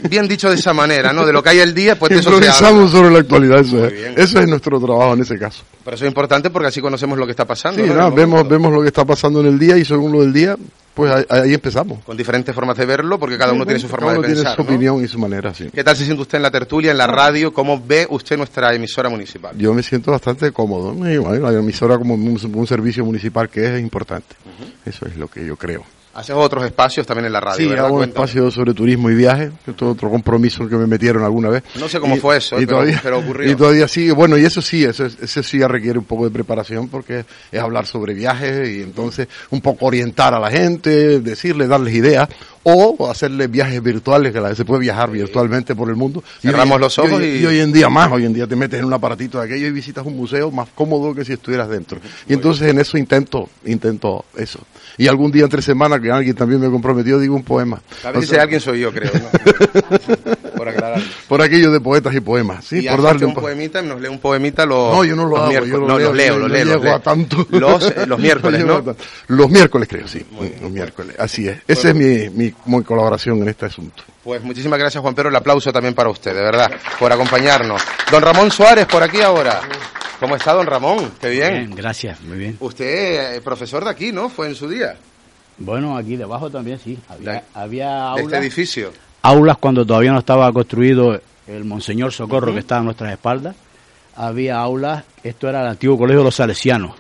[0.10, 1.26] Bien dicho de esa manera, ¿no?
[1.26, 2.88] De lo que hay el día, pues de eso se habla.
[2.88, 3.94] Sobre la actualidad, eso es.
[4.18, 5.64] Eso es nuestro trabajo en ese caso.
[5.84, 7.82] Pero eso es importante porque así conocemos lo que está pasando.
[7.84, 8.12] Sí, ¿no?
[8.12, 8.50] Vemos, momento.
[8.50, 10.56] vemos lo que está pasando en el día y según lo del día,
[10.94, 12.04] pues ahí, ahí empezamos.
[12.04, 14.42] Con diferentes formas de verlo, porque cada uno tiene su forma Cada de uno tiene
[14.42, 14.56] pensar.
[14.56, 14.70] su ¿no?
[14.70, 15.70] opinión y su manera, sí.
[15.74, 17.54] ¿Qué tal se siente usted en la tertulia, en la radio?
[17.54, 19.56] ¿Cómo ve usted nuestra emisora municipal?
[19.58, 20.94] Yo me siento bastante cómodo.
[20.94, 24.36] bueno, la emisora como un, un servicio municipal que es, es importante.
[24.86, 25.84] Eso es lo que yo creo.
[26.18, 27.86] Haces otros espacios también en la radio, sí, ¿verdad?
[27.86, 31.24] hago un espacio sobre turismo y viajes, que es todo otro compromiso que me metieron
[31.24, 31.62] alguna vez.
[31.80, 33.52] No sé cómo Y- fue eso, y eh, pero- todavía, pero ocurrió.
[33.52, 36.24] Y todavía sigue, bueno, y eso sí, eso, es- eso sí ya requiere un poco
[36.26, 41.20] de preparación porque es hablar sobre viajes y entonces un poco orientar a la gente,
[41.20, 42.28] decirle, darles ideas
[42.70, 46.22] o hacerles viajes virtuales, que la, se puede viajar virtualmente por el mundo.
[46.44, 48.56] Y Cerramos hoy- los ojos y- y hoy en día más, hoy en día te
[48.58, 51.70] metes en un aparatito de aquello y visitas un museo más cómodo que si estuvieras
[51.70, 52.00] dentro.
[52.28, 54.60] Y entonces en eso intento, intento eso.
[54.98, 57.82] Y algún día entre semana que alguien también me comprometió, digo un poema.
[58.04, 59.12] A O sea, alguien soy yo, creo.
[59.14, 59.30] ¿no?
[60.58, 61.02] por aclarar.
[61.28, 64.08] por aquello de poetas y poemas, sí, por darle un un po- poemita, nos lee
[64.08, 66.48] un poemita los No, yo no lo hago, yo lo no, leo, los leo, los
[66.50, 66.94] no leo, los leo.
[66.96, 67.46] a tanto.
[67.52, 68.84] Los, eh, los miércoles, No.
[69.28, 70.26] Los miércoles creo, sí,
[70.62, 71.60] los miércoles, así es.
[71.68, 74.04] Esa es mi, mi, mi colaboración en este asunto.
[74.24, 75.30] Pues muchísimas gracias, Juan Pedro.
[75.30, 77.82] El aplauso también para usted, de verdad, por acompañarnos.
[78.12, 79.62] Don Ramón Suárez, por aquí ahora.
[80.20, 81.12] ¿Cómo está, don Ramón?
[81.22, 81.74] Qué bien.
[81.76, 82.58] gracias, muy bien.
[82.60, 84.30] Usted, eh, profesor de aquí, ¿no?
[84.30, 84.96] Fue en su día,
[85.60, 86.98] Bueno, aquí debajo también sí.
[87.10, 88.94] Había, De- había de aulas, este edificio.
[89.22, 93.56] aulas cuando todavía no estaba construido el Monseñor Socorro que está a nuestras espaldas.
[94.16, 96.96] Había aulas, esto era el antiguo colegio de los salesianos,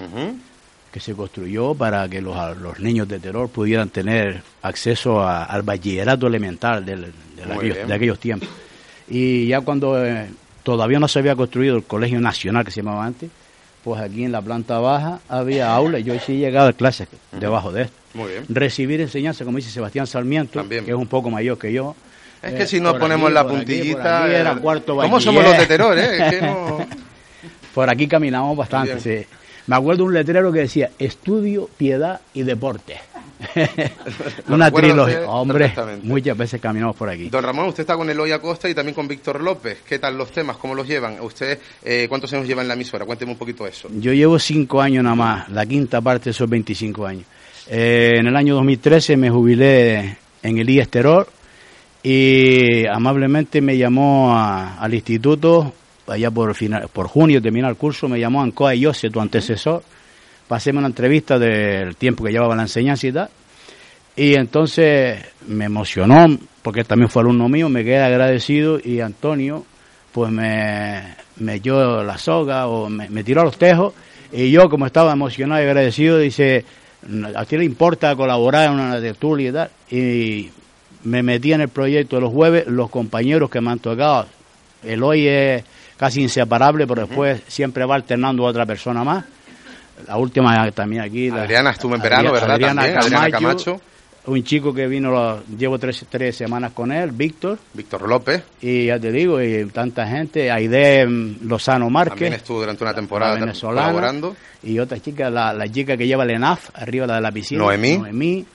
[0.97, 5.61] que se construyó para que los, los niños de terror pudieran tener acceso a- al
[5.61, 8.49] bachillerato elemental del- de, aquellos, de aquellos tiempos.
[9.07, 10.27] Y ya cuando eh,
[10.63, 13.29] todavía no se había construido el colegio nacional que se llamaba antes,
[13.83, 16.03] pues aquí en la planta baja había aulas.
[16.03, 17.95] Yo sí he llegado a clases debajo de esto.
[18.15, 18.45] Muy bien.
[18.49, 21.95] Recibir enseñanza, como dice Sebastián Sarmiento, que es un poco mayor que yo.
[22.41, 24.23] Es Eh, que si nos ponemos aquí, la aquí, puntillita.
[24.23, 26.17] aquí era eh, cuarto ¿Cómo somos los de terror, eh?
[26.25, 26.79] Es que no.
[27.75, 29.25] Por aquí caminamos bastante, sí.
[29.67, 32.97] Me acuerdo de un letrero que decía estudio, piedad y deporte.
[34.47, 35.29] Una trilogía.
[35.29, 37.29] Hombre, muchas veces caminamos por aquí.
[37.29, 39.79] Don Ramón, usted está con Eloy Acosta y también con Víctor López.
[39.87, 40.57] ¿Qué tal los temas?
[40.57, 41.19] ¿Cómo los llevan?
[41.21, 43.05] ¿Usted eh, cuántos años lleva en la emisora?
[43.05, 43.89] Cuénteme un poquito eso.
[43.99, 47.25] Yo llevo cinco años nada más, la quinta parte de esos 25 años.
[47.69, 51.27] Eh, en el año 2013 me jubilé en el IES Terror
[52.01, 55.73] y amablemente me llamó a- al instituto,
[56.07, 59.83] allá por, final, por junio terminar el curso, me llamó Ancoa Yose, tu antecesor,
[60.47, 63.29] paséme una entrevista del tiempo que llevaba la enseñanza y tal,
[64.15, 66.25] y entonces me emocionó,
[66.63, 69.65] porque también fue alumno mío, me quedé agradecido y Antonio
[70.11, 73.93] pues me, me dio la soga o me, tiró los tejos.
[74.31, 76.65] Y yo como estaba emocionado y agradecido dice,
[77.35, 79.69] ¿a ti le importa colaborar en una tertulia y tal?
[79.91, 80.49] Y
[81.03, 84.25] me metí en el proyecto de los jueves, los compañeros que me han tocado,
[84.83, 85.63] Eloy es
[85.97, 89.25] casi inseparable, pero después siempre va alternando a otra persona más.
[90.07, 91.29] La última también aquí.
[91.29, 92.51] la- Adriana estuvo en verano, ¿verdad?
[92.51, 93.81] Adriana También, Adriana Camacho.
[94.27, 97.57] Un chico que vino, llevo tres, tres semanas con él, Víctor.
[97.73, 98.43] Víctor López.
[98.61, 102.15] Y ya te digo, y tanta gente, Aide mm, Lozano Márquez.
[102.15, 104.35] También estuvo durante una temporada la venezolana, colaborando.
[104.63, 107.63] Y otra chica, la, la chica que lleva el ENAF, arriba la de la piscina.
[107.63, 107.97] Noemí.
[107.97, 108.45] Noemí.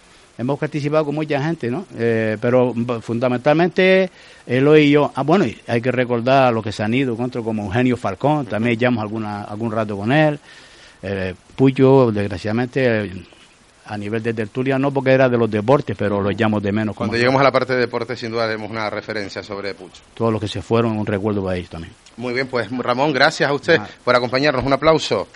[0.42, 1.87] Hemos participado con mucha gente, ¿no?
[1.96, 4.11] Eh, pero mm, fundamentalmente
[4.44, 5.12] Eloy y yo.
[5.14, 8.46] Ah, bueno, hay que recordar a los que se han ido, contra como Eugenio Falcón,
[8.46, 10.40] también llevamos alguna, algún rato con él.
[11.00, 13.12] Eh, Puyo, desgraciadamente, eh,
[13.87, 16.96] a nivel de tertulia no porque era de los deportes, pero lo llamo de menos.
[16.96, 20.02] Cuando lleguemos a la parte de deporte, sin duda haremos una referencia sobre Pucho.
[20.14, 21.94] Todos los que se fueron, un recuerdo para ellos también.
[22.16, 24.64] Muy bien, pues Ramón, gracias a usted por acompañarnos.
[24.64, 25.28] Un aplauso.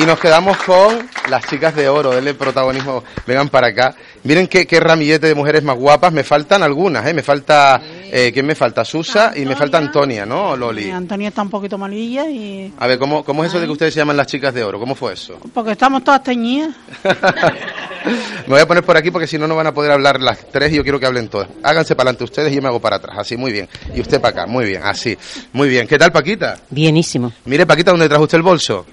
[0.00, 3.96] Y nos quedamos con las chicas de oro, denle protagonismo, vengan para acá.
[4.22, 7.12] Miren qué, qué ramillete de mujeres más guapas, me faltan algunas, ¿eh?
[7.12, 8.84] Me falta, eh, ¿quién me falta?
[8.84, 10.88] Susa y me falta Antonia, ¿no, Loli?
[10.88, 13.92] Antonia está un poquito malilla y A ver, ¿cómo, ¿cómo es eso de que ustedes
[13.92, 14.78] se llaman las chicas de oro?
[14.78, 15.36] ¿Cómo fue eso?
[15.52, 16.76] porque estamos todas teñidas.
[18.46, 20.48] Me voy a poner por aquí porque si no, no van a poder hablar las
[20.48, 21.48] tres y yo quiero que hablen todas.
[21.64, 23.16] Háganse para adelante ustedes y yo me hago para atrás.
[23.18, 23.68] Así, muy bien.
[23.92, 25.18] Y usted para acá, muy bien, así.
[25.52, 25.88] Muy bien.
[25.88, 26.56] ¿Qué tal, Paquita?
[26.70, 27.32] Bienísimo.
[27.46, 28.86] Mire, Paquita, ¿dónde trajo usted el bolso?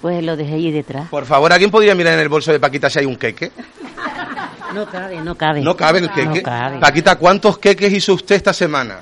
[0.00, 1.08] Pues lo dejé ahí detrás.
[1.08, 3.50] Por favor, ¿alguien podría mirar en el bolso de Paquita si hay un queque?
[4.74, 5.60] No cabe, no cabe.
[5.62, 6.40] ¿No cabe el queque?
[6.40, 6.78] No cabe.
[6.78, 9.00] Paquita, ¿cuántos queques hizo usted esta semana?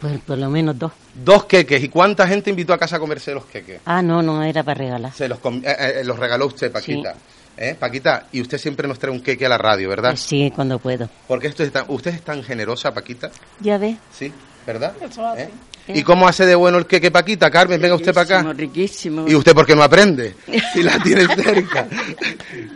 [0.00, 0.90] Pues por lo menos dos.
[1.14, 1.82] Dos queques.
[1.84, 3.80] ¿Y cuánta gente invitó a casa a comerse los queques?
[3.84, 5.12] Ah, no, no era para regalar.
[5.12, 7.14] Se los, com- eh, eh, los regaló usted, Paquita.
[7.56, 7.76] ¿Eh?
[7.78, 10.16] Paquita, y usted siempre nos trae un queque a la radio, ¿verdad?
[10.16, 11.08] Sí, cuando puedo.
[11.28, 13.30] Porque esto es tan- usted es tan generosa, Paquita.
[13.60, 13.96] Ya ve.
[14.10, 14.32] Sí,
[14.66, 14.94] ¿verdad?
[15.36, 15.50] ¿Eh?
[15.88, 17.50] ¿Y cómo hace de bueno el queque, Paquita?
[17.50, 18.52] Carmen, venga usted para acá.
[18.52, 19.26] Riquísimo.
[19.28, 20.34] ¿Y usted por qué no aprende?
[20.72, 21.86] Si la tiene cerca.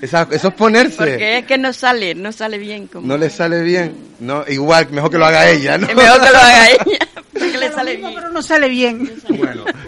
[0.02, 0.96] Esa- eso es ponerse.
[0.96, 2.86] Porque es que no sale, no sale bien.
[2.88, 3.06] Como...
[3.06, 3.94] No le sale bien.
[4.20, 5.86] No, igual, mejor que lo haga ella, ¿no?
[5.88, 8.12] Mejor que lo haga ella, porque le sale bien.
[8.14, 9.10] Pero no sale bien.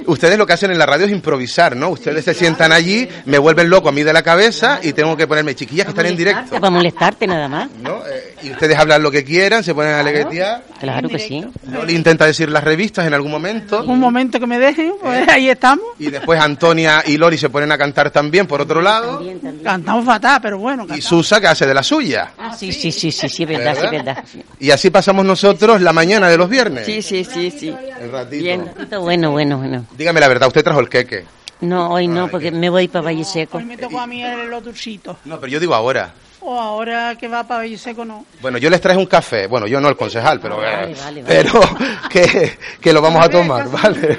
[0.06, 1.90] Ustedes lo que hacen en la radio es improvisar, ¿no?
[1.90, 5.26] Ustedes se sientan allí, me vuelven loco a mí de la cabeza y tengo que
[5.26, 6.52] ponerme chiquillas que están en directo.
[6.52, 7.68] Para molestarte nada más.
[7.80, 8.02] ¿no?
[8.06, 10.64] Eh, y ustedes hablan lo que quieran, se ponen a aleguetear.
[10.80, 11.44] Claro que sí.
[11.64, 11.84] ¿no?
[11.84, 13.84] Le intenta decir las revistas en algún momento.
[13.84, 15.84] Un momento que me dejen, pues ahí estamos.
[15.98, 19.22] Y después Antonia y Lori se ponen a cantar también, por otro lado.
[19.62, 20.86] Cantamos fatal, pero bueno.
[20.94, 22.32] Y Susa que hace de la suya.
[22.38, 24.24] Ah, sí, sí, sí, sí, sí, es verdad, sí, es verdad.
[24.60, 26.86] Y así pasamos nosotros la mañana de los viernes.
[26.86, 27.74] Sí, sí, sí, sí.
[28.00, 28.42] El ratito.
[28.42, 28.70] Bien.
[29.00, 29.84] Bueno, bueno, bueno.
[29.96, 31.24] Dígame la verdad, usted trajo el queque.
[31.60, 33.58] No, hoy no, porque me voy para Valle Seco.
[33.58, 35.18] Hoy me tocó a mí el oturcito.
[35.24, 36.12] No, pero yo digo ahora.
[36.40, 38.24] O ahora que va para Valle Seco, no.
[38.40, 39.48] Bueno, yo les traje un café.
[39.48, 41.24] Bueno, yo no el concejal, pero, Vale, eh, vale, vale.
[41.26, 41.60] pero
[42.10, 44.18] que, que lo vamos a tomar, ¿vale?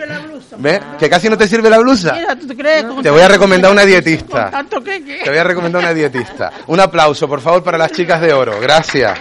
[0.58, 0.82] ¿Ves?
[0.99, 2.13] Que casi no te sirve la blusa.
[2.13, 2.86] Mira, ¿tú te crees?
[3.01, 4.51] Te voy a recomendar una Con dietista.
[4.51, 6.51] tanto que, que- Te voy a recomendar una dietista.
[6.67, 8.60] Un aplauso, por favor, para las chicas de oro.
[8.60, 9.17] Gracias.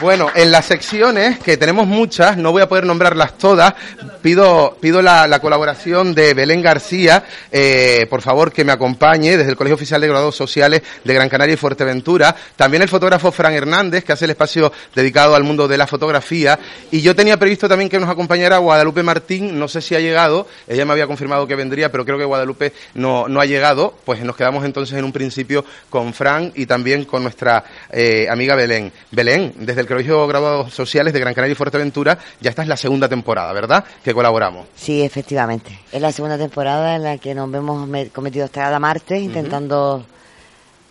[0.00, 3.74] Bueno, en las secciones, que tenemos muchas, no voy a poder nombrarlas todas,
[4.22, 9.50] pido, pido la, la colaboración de Belén García, eh, por favor que me acompañe desde
[9.50, 13.54] el Colegio Oficial de Graduados Sociales de Gran Canaria y Fuerteventura, también el fotógrafo Fran
[13.54, 16.60] Hernández, que hace el espacio dedicado al mundo de la fotografía,
[16.92, 20.46] y yo tenía previsto también que nos acompañara Guadalupe Martín, no sé si ha llegado,
[20.68, 24.22] ella me había confirmado que vendría, pero creo que Guadalupe no, no ha llegado, pues
[24.22, 28.92] nos quedamos entonces en un principio con Fran y también con nuestra eh, amiga Belén.
[29.10, 32.76] Belén, desde el Colegio Graduados Sociales de Gran Canaria y Fuerteventura, ya esta es la
[32.76, 33.84] segunda temporada, ¿verdad?
[34.04, 34.66] Que colaboramos.
[34.76, 35.78] Sí, efectivamente.
[35.90, 40.04] Es la segunda temporada en la que nos vemos me- cometido hasta cada martes intentando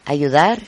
[0.05, 0.59] ayudar,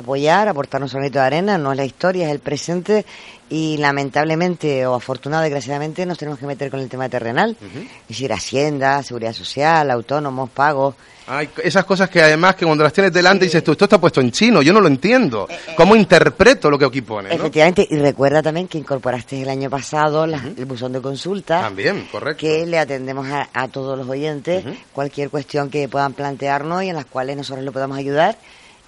[0.00, 1.58] apoyar, aportarnos un granito de arena.
[1.58, 3.04] No es la historia, es el presente
[3.48, 7.56] y lamentablemente o afortunado desgraciadamente nos tenemos que meter con el tema terrenal.
[7.62, 10.94] Es decir, Hacienda, Seguridad Social, autónomos, pagos.
[11.28, 14.20] Hay esas cosas que además que cuando las tienes delante dices tú, esto está puesto
[14.20, 15.48] en chino, yo no lo entiendo.
[15.76, 17.30] ¿Cómo interpreto lo que aquí pone?
[17.30, 17.34] no?
[17.34, 21.60] Efectivamente, y recuerda también que incorporaste el año pasado la- el buzón de consulta.
[21.62, 22.40] También, correcto.
[22.40, 26.94] que le atendemos a, a todos los oyentes cualquier cuestión que puedan plantearnos y en
[26.96, 28.36] las cuales nosotros le podamos ayudar.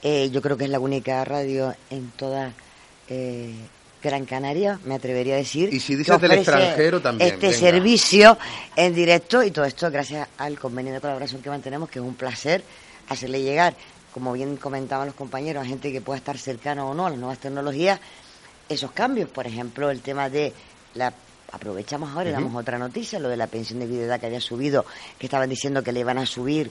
[0.02, 2.52] Eh, yo creo que es la única radio en toda
[3.08, 3.52] eh,
[4.02, 5.72] Gran Canaria, me atrevería a decir.
[5.72, 7.58] Y si dices del extranjero también, Este venga.
[7.58, 8.38] servicio
[8.76, 12.14] en directo y todo esto gracias al convenio de colaboración que mantenemos, que es un
[12.14, 12.62] placer
[13.08, 13.74] hacerle llegar,
[14.12, 17.18] como bien comentaban los compañeros, a gente que pueda estar cercano o no a las
[17.18, 17.98] nuevas tecnologías,
[18.68, 19.28] esos cambios.
[19.30, 20.52] Por ejemplo, el tema de
[20.94, 21.12] la
[21.50, 24.84] aprovechamos ahora y damos otra noticia, lo de la pensión de viudedad que había subido,
[25.18, 26.70] que estaban diciendo que le iban a subir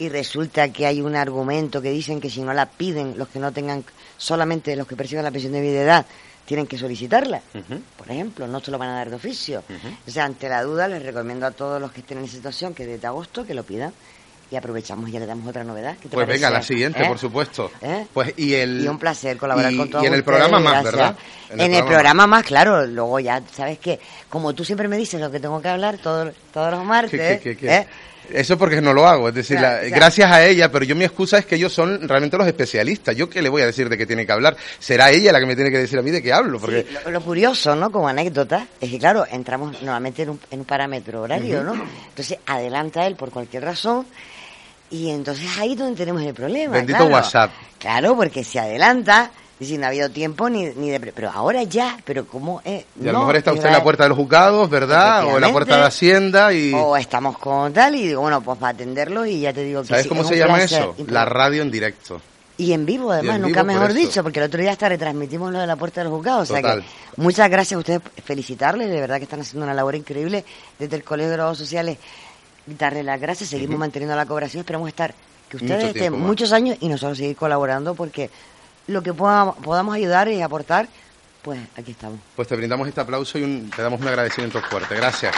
[0.00, 3.38] y resulta que hay un argumento que dicen que si no la piden, los que
[3.38, 3.84] no tengan,
[4.16, 6.04] solamente los que perciban la pensión de viudedad,
[6.46, 7.40] tienen que solicitarla.
[7.96, 9.62] Por ejemplo, no se lo van a dar de oficio.
[10.08, 12.74] O sea, ante la duda les recomiendo a todos los que estén en esa situación
[12.74, 13.92] que desde agosto que lo pidan
[14.50, 15.94] y aprovechamos y ya le damos otra novedad.
[16.02, 16.32] ¿Qué te Pues parece?
[16.44, 17.06] venga, la siguiente, ¿Eh?
[17.06, 17.70] por supuesto.
[17.82, 18.06] ¿Eh?
[18.12, 20.58] Pues y el Y un placer colaborar y- con todos Y en el ustedes, programa
[20.58, 20.82] más.
[20.82, 21.16] ¿verdad?
[21.50, 22.84] En el, programa más, claro.
[22.86, 24.00] Luego ya, ¿sabes qué?
[24.28, 27.38] Como tú siempre me dices lo que tengo que hablar todo- todos los martes, ¿Qué-
[27.40, 27.76] qué- qué- qué?
[27.76, 27.86] ¿eh?
[28.32, 29.96] Eso porque no lo hago, es decir, Claro, la- claro.
[29.96, 33.14] gracias a ella, pero yo mi excusa es que ellos son realmente los especialistas.
[33.16, 34.56] ¿Yo qué le voy a decir de qué tiene que hablar?
[34.78, 36.94] Será ella la que me tiene que decir a mí de qué hablo, porque Sí,
[37.04, 37.90] lo, lo curioso, ¿no?
[37.90, 41.62] Como anécdota, es que, claro, entramos normalmente en un, en un parámetro horario.
[41.64, 41.74] ¿no?
[42.08, 44.06] Entonces, adelanta él por cualquier razón
[44.90, 46.74] y entonces ahí es donde tenemos el problema.
[46.74, 47.12] bendito claro.
[47.14, 47.50] WhatsApp.
[47.78, 49.30] Claro, porque se adelanta
[49.60, 50.98] y si no ha habido tiempo ni, ni de...
[50.98, 52.84] Pero ahora ya, pero ¿cómo es?
[52.98, 55.26] Y a lo No, mejor está usted en la puerta de los juzgados, ¿verdad?
[55.26, 56.72] O en la puerta de Hacienda y...
[56.74, 59.88] O estamos con tal y digo, bueno, pues para atenderlo y ya te digo que
[59.88, 60.82] ¿Sabes sí, cómo es se llama placer.
[60.82, 60.94] eso?
[61.08, 62.20] La radio en directo.
[62.56, 64.88] y en vivo, además, en nunca vivo, por mejor dicho, porque el otro día hasta
[64.88, 66.50] retransmitimos lo de la Puerta de los Juzgados.
[66.50, 66.80] O sea Total.
[66.82, 66.86] que
[67.20, 70.44] muchas gracias a ustedes, felicitarles, de verdad que están haciendo una labor increíble
[70.78, 71.98] desde el Colegio de Grados Sociales.
[72.66, 75.14] Darles las gracias, seguimos manteniendo la colaboración, esperamos estar,
[75.48, 76.20] que ustedes Mucho estén más.
[76.20, 78.30] muchos años y nosotros seguir colaborando porque
[78.90, 80.88] lo que podamos, ayudar y aportar,
[81.42, 82.18] pues aquí estamos.
[82.36, 84.94] Pues te brindamos este aplauso y un- te damos un agradecimiento fuerte.
[84.94, 85.34] Gracias.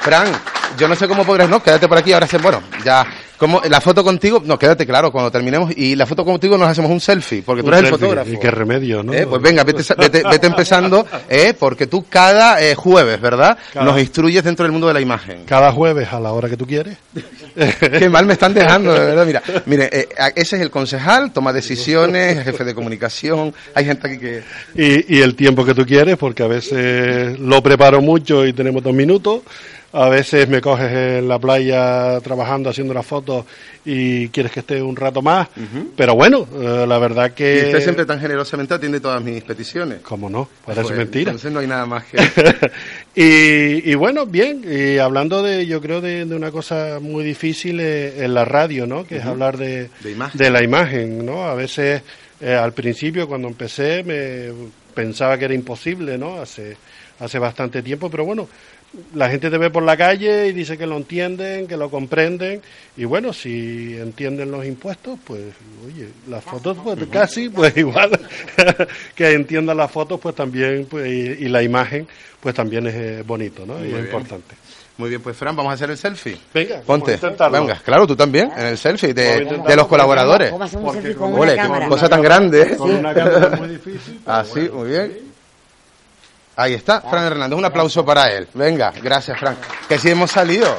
[0.00, 0.28] Fran,
[0.76, 3.06] yo no sé cómo podrás, no, quédate por aquí, ahora se, bueno, ya,
[3.38, 6.90] como la foto contigo, no, quédate claro cuando terminemos y la foto contigo nos hacemos
[6.90, 8.30] un selfie, porque tú Un eres el fotógrafo.
[8.32, 9.12] Y qué remedio, ¿no?
[9.14, 13.56] Eh, Pues venga, vete, vete, vete empezando, eh, porque tú cada eh, jueves, ¿verdad?
[13.72, 15.44] Cada- Nos instruyes dentro del mundo de la imagen.
[15.46, 16.96] Cada jueves a la hora que tú quieres.
[17.98, 19.26] Qué mal me están dejando, de verdad.
[19.26, 23.54] Mira, mire, eh, ese es el concejal, toma decisiones, jefe de comunicación.
[23.74, 24.42] Hay gente aquí que.
[24.74, 28.82] Y, y el tiempo que tú quieres, porque a veces lo preparo mucho y tenemos
[28.82, 29.40] dos minutos.
[29.90, 33.46] A veces me coges en la playa trabajando, haciendo las fotos
[33.86, 35.48] y quieres que esté un rato más.
[35.96, 37.62] Pero bueno, eh, la verdad Y que...
[37.66, 40.00] usted siempre tan generosamente atiende todas mis peticiones.
[40.02, 40.46] ¿Cómo no?
[40.66, 41.30] Parece Pues, mentira.
[41.30, 42.18] Entonces no hay nada más que.
[43.14, 47.80] y, y bueno, bien, y hablando de, yo creo, de, de una cosa muy difícil
[47.80, 49.04] eh, en la radio, ¿no?
[49.04, 50.38] Que es hablar de, De imagen.
[50.38, 51.44] de la imagen, ¿no?
[51.44, 52.02] A veces,
[52.40, 54.52] eh, al principio, cuando empecé, me
[54.94, 56.40] pensaba que era imposible, ¿no?
[56.40, 56.76] Hace,
[57.20, 58.48] hace bastante tiempo, pero bueno,
[59.14, 62.62] la gente te ve por la calle y dice que lo entienden, que lo comprenden,
[62.96, 65.42] y bueno, si entienden los impuestos, pues,
[65.86, 68.10] oye, las fotos, pues casi, pues igual,
[69.14, 72.08] que entiendan las fotos, pues también, pues, y, y la imagen,
[72.40, 73.74] pues también es eh, bonito, ¿no?
[73.74, 74.04] Muy y es bien.
[74.06, 74.54] importante.
[74.96, 76.36] Muy bien, pues Fran, vamos a hacer el selfie.
[76.52, 77.50] Venga, vamos a Ponte.
[77.52, 80.50] Venga, claro, tú también, en el selfie de, de los colaboradores.
[80.50, 81.88] ¿Cómo hacemos un selfie con una cámara?
[81.88, 82.76] cosa tan grande, ¿eh?
[82.76, 84.20] Con una cámara muy difícil.
[84.26, 85.27] Así, muy bien.
[86.58, 87.56] Ahí está, Fran Hernández.
[87.56, 88.48] Un aplauso para él.
[88.52, 89.56] Venga, gracias, Fran.
[89.88, 90.76] Que si hemos salido.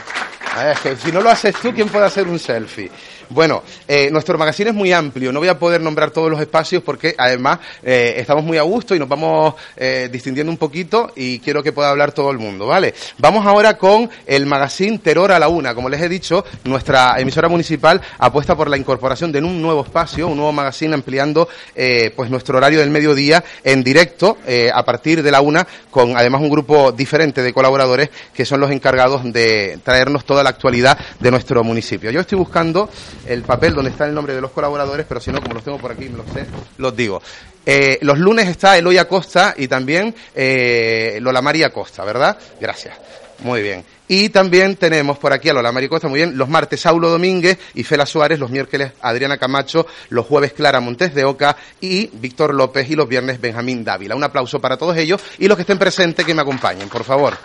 [0.61, 2.91] Es que si no lo haces tú, ¿quién puede hacer un selfie?
[3.29, 6.81] Bueno, eh, nuestro magazine es muy amplio, no voy a poder nombrar todos los espacios
[6.81, 11.39] porque además eh, estamos muy a gusto y nos vamos eh, distinguiendo un poquito y
[11.39, 12.93] quiero que pueda hablar todo el mundo, ¿vale?
[13.19, 15.75] Vamos ahora con el magazine Terror a la Una.
[15.75, 20.27] Como les he dicho, nuestra emisora municipal apuesta por la incorporación de un nuevo espacio,
[20.27, 25.21] un nuevo magazine ampliando eh, pues nuestro horario del mediodía en directo eh, a partir
[25.21, 29.79] de la una con además un grupo diferente de colaboradores que son los encargados de
[29.83, 32.11] traernos toda la actualidad de nuestro municipio.
[32.11, 32.89] Yo estoy buscando
[33.29, 35.77] el papel donde está el nombre de los colaboradores, pero si no, como los tengo
[35.77, 36.45] por aquí, me los sé,
[36.77, 37.21] los digo.
[37.65, 42.37] Eh, los lunes está Eloy Acosta y también eh, Lola María Acosta, ¿verdad?
[42.59, 42.97] Gracias.
[43.43, 43.85] Muy bien.
[44.07, 47.59] Y también tenemos por aquí a Lola María Costa, muy bien, los martes Saulo Domínguez
[47.75, 52.55] y Fela Suárez, los miércoles Adriana Camacho, los jueves Clara Montes de Oca y Víctor
[52.55, 54.15] López y los viernes Benjamín Dávila.
[54.15, 57.37] Un aplauso para todos ellos y los que estén presentes que me acompañen, por favor.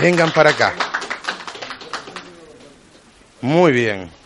[0.00, 0.74] Vengan para acá.
[3.40, 4.25] Muy bien.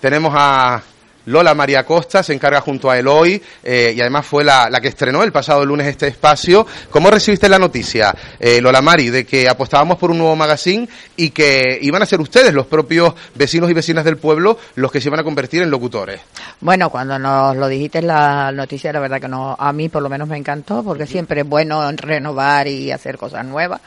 [0.00, 0.82] Tenemos a
[1.26, 4.88] Lola María Costa, se encarga junto a Eloy eh, y además fue la, la que
[4.88, 6.66] estrenó el pasado lunes este espacio.
[6.90, 11.30] ¿Cómo recibiste la noticia, eh, Lola Mari, de que apostábamos por un nuevo magazine y
[11.30, 15.08] que iban a ser ustedes, los propios vecinos y vecinas del pueblo, los que se
[15.08, 16.20] iban a convertir en locutores?
[16.60, 20.08] Bueno, cuando nos lo dijiste la noticia, la verdad que no, a mí por lo
[20.08, 23.80] menos me encantó, porque siempre es bueno renovar y hacer cosas nuevas.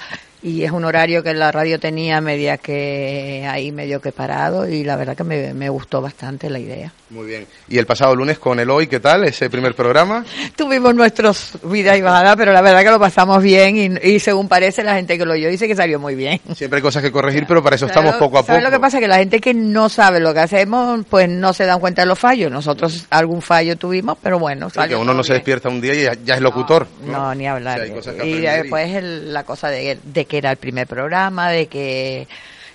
[0.43, 4.83] Y es un horario que la radio tenía media que ahí medio que parado y
[4.83, 6.91] la verdad que me, me gustó bastante la idea.
[7.09, 7.47] Muy bien.
[7.69, 10.25] ¿Y el pasado lunes con Eloy, qué tal, ese primer programa?
[10.57, 14.49] Tuvimos nuestros vidas y bajadas, pero la verdad que lo pasamos bien y, y según
[14.49, 16.41] parece la gente que lo oyó dice que salió muy bien.
[16.55, 18.47] Siempre hay cosas que corregir, pero para eso estamos ¿Sabes poco a poco.
[18.47, 18.99] ¿sabes lo que pasa?
[18.99, 22.07] Que la gente que no sabe lo que hacemos, pues no se dan cuenta de
[22.07, 22.51] los fallos.
[22.51, 25.37] Nosotros algún fallo tuvimos, pero bueno, salió que uno no todo se bien.
[25.39, 26.85] despierta un día y ya, ya es locutor.
[27.05, 27.77] No, ni hablar.
[27.79, 30.57] Sí, hay cosas que y y- después el- la cosa de, de que era el
[30.57, 32.27] primer programa, de que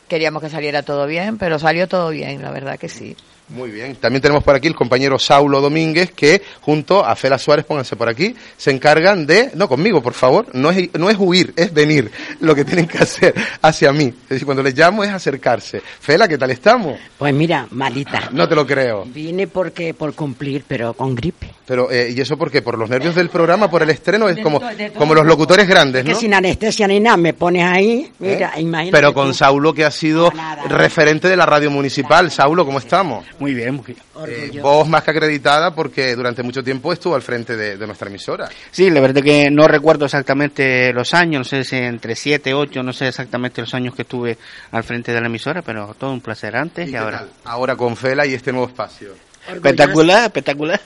[0.07, 3.17] queríamos que saliera todo bien, pero salió todo bien, la verdad que sí.
[3.51, 3.97] Muy bien.
[3.97, 8.09] También tenemos por aquí el compañero Saulo Domínguez, que junto a Fela Suárez, pónganse por
[8.09, 12.11] aquí, se encargan de, no conmigo, por favor, no es, no es huir, es venir,
[12.41, 14.05] lo que tienen que hacer hacia mí.
[14.25, 15.81] Es decir, cuando les llamo es acercarse.
[16.01, 16.99] Fela, ¿qué tal estamos?
[17.17, 18.29] Pues mira, malita.
[18.33, 19.05] No te lo creo.
[19.07, 21.49] Vine porque por cumplir, pero con gripe.
[21.67, 22.63] Pero, eh, ¿y eso por qué?
[22.63, 24.29] ¿Por los nervios del programa, por el estreno?
[24.29, 24.61] Es como,
[24.97, 26.19] como los locutores grandes, Que ¿no?
[26.19, 28.63] sin anestesia ni nada, me pones ahí, mira, ¿Eh?
[28.63, 28.93] imagínate.
[28.93, 29.35] Pero con tú.
[29.35, 30.33] Saulo, que ha sido
[30.69, 32.31] referente de la radio municipal.
[32.31, 33.25] Saulo, ¿cómo estamos?
[33.39, 33.99] Muy bien, muy bien.
[34.27, 38.09] Eh, voz más que acreditada porque durante mucho tiempo estuvo al frente de, de nuestra
[38.09, 38.49] emisora.
[38.71, 42.83] Sí, la verdad que no recuerdo exactamente los años, no sé si entre 7, 8,
[42.83, 44.37] no sé exactamente los años que estuve
[44.73, 47.19] al frente de la emisora, pero todo un placer antes y, qué ahora.
[47.19, 47.31] tal?
[47.45, 49.11] Ahora con Fela y este nuevo espacio.
[49.49, 50.81] Espectacular, espectacular.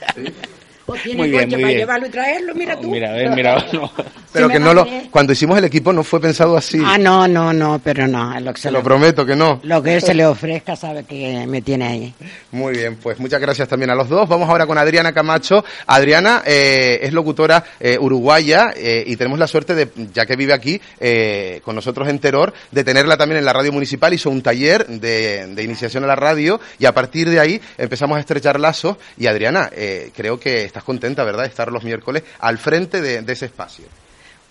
[0.85, 1.79] O tiene Muy bien, coche muy para bien.
[1.79, 2.91] llevarlo y traerlo, mira tú.
[2.91, 3.65] Mira, a ver, mira.
[3.73, 3.91] no.
[4.33, 6.81] Pero que no lo, cuando hicimos el equipo no fue pensado así.
[6.83, 9.59] Ah, no, no, no, pero no, lo que se lo prometo que no.
[9.63, 12.13] Lo que él se le ofrezca sabe que me tiene ahí.
[12.51, 14.27] Muy bien, pues muchas gracias también a los dos.
[14.27, 15.63] Vamos ahora con Adriana Camacho.
[15.87, 20.53] Adriana eh, es locutora eh, uruguaya eh, y tenemos la suerte de, ya que vive
[20.53, 24.13] aquí eh, con nosotros en Teror, de tenerla también en la radio municipal.
[24.13, 28.17] Hizo un taller de, de iniciación a la radio y a partir de ahí empezamos
[28.17, 28.97] a estrechar lazos.
[29.17, 33.21] Y Adriana, eh, creo que estás contenta, ¿verdad?, de estar los miércoles al frente de,
[33.21, 33.85] de ese espacio.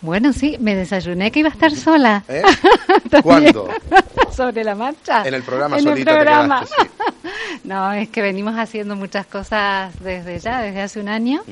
[0.00, 2.24] Bueno, sí, me desayuné que iba a estar sola.
[2.28, 2.42] ¿Eh?
[3.22, 3.68] ¿Cuándo?
[4.36, 5.22] Sobre la marcha.
[5.26, 6.64] En el programa En el te programa.
[6.64, 7.28] quedaste, sí.
[7.64, 11.42] No, es que venimos haciendo muchas cosas desde ya, desde hace un año,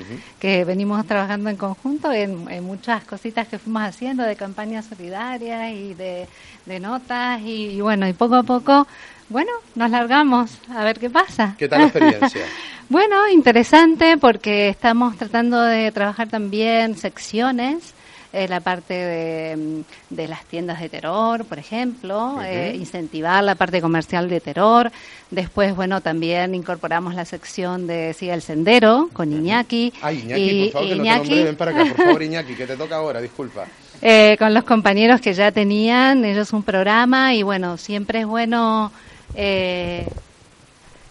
[0.40, 5.70] que venimos trabajando en conjunto en, en muchas cositas que fuimos haciendo de campañas solidarias
[5.72, 6.26] y de,
[6.66, 8.88] de notas y, y bueno, y poco a poco,
[9.28, 11.54] bueno, nos largamos a ver qué pasa.
[11.56, 12.42] ¿Qué tal la experiencia?
[12.90, 17.94] Bueno, interesante porque estamos tratando de trabajar también secciones,
[18.32, 23.54] eh, la parte de, mm, de las tiendas de terror, por ejemplo, eh, incentivar la
[23.54, 24.90] parte comercial de terror.
[25.30, 29.92] Después, bueno, también incorporamos la sección de Siga el Sendero con Iñaki.
[30.02, 31.44] Ay, Iñaki, Y por favor, que no te.
[31.44, 33.66] Ven para acá, por favor, Iñaki, que te toca ahora, disculpa.
[34.02, 38.90] eh, con los compañeros que ya tenían ellos un programa y bueno, siempre es bueno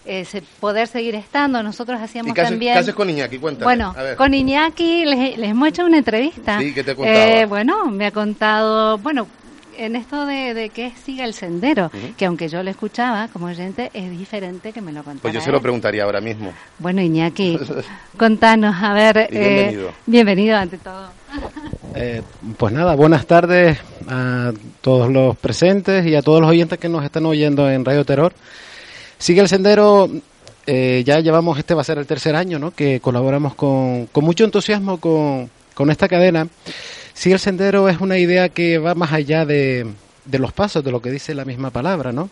[0.10, 1.62] eh, eh, se- poder seguir estando.
[1.64, 2.74] Nosotros hacíamos ¿Y qué haces, también...
[2.74, 3.38] qué haces con Iñaki?
[3.38, 3.66] Cuéntame.
[3.66, 4.16] Bueno, A ver.
[4.16, 6.60] con Iñaki les, les hemos hecho una entrevista.
[6.60, 7.18] Sí, ¿qué te contaba?
[7.18, 9.28] Eh, bueno, me ha contado, bueno,
[9.78, 13.90] en esto de, de que siga el sendero, que aunque yo lo escuchaba como oyente,
[13.94, 15.22] es diferente que me lo contara.
[15.22, 16.52] Pues yo se lo preguntaría ahora mismo.
[16.80, 17.58] Bueno, Iñaki,
[18.18, 19.30] contanos, a ver...
[19.32, 19.92] Y bienvenido.
[20.06, 21.10] bienvenido ante todo.
[21.96, 22.22] Eh,
[22.58, 23.78] pues nada, buenas tardes
[24.10, 24.52] a
[24.82, 28.34] todos los presentes y a todos los oyentes que nos están oyendo en Radio Terror.
[29.20, 30.10] Sigue el sendero,
[30.66, 32.72] eh, ya llevamos, este va a ser el tercer año, ¿no?
[32.72, 36.48] Que colaboramos con, con mucho entusiasmo con, con esta cadena.
[37.14, 39.86] Sigue el sendero es una idea que va más allá de,
[40.24, 42.30] de los pasos, de lo que dice la misma palabra, ¿no?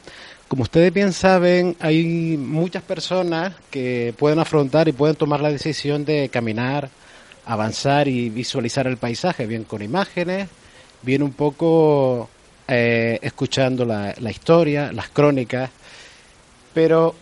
[0.48, 6.06] Como ustedes bien saben, hay muchas personas que pueden afrontar y pueden tomar la decisión
[6.06, 6.90] de caminar,
[7.46, 10.48] avanzar y visualizar el paisaje, bien con imágenes,
[11.02, 12.30] bien un poco
[12.66, 15.70] eh, escuchando la, la historia, las crónicas,
[16.78, 17.16] pero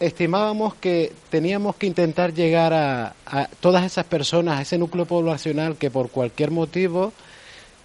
[0.00, 3.14] estimábamos que teníamos que intentar llegar a,
[3.60, 7.12] todas esas personas, a ese núcleo poblacional que por cualquier motivo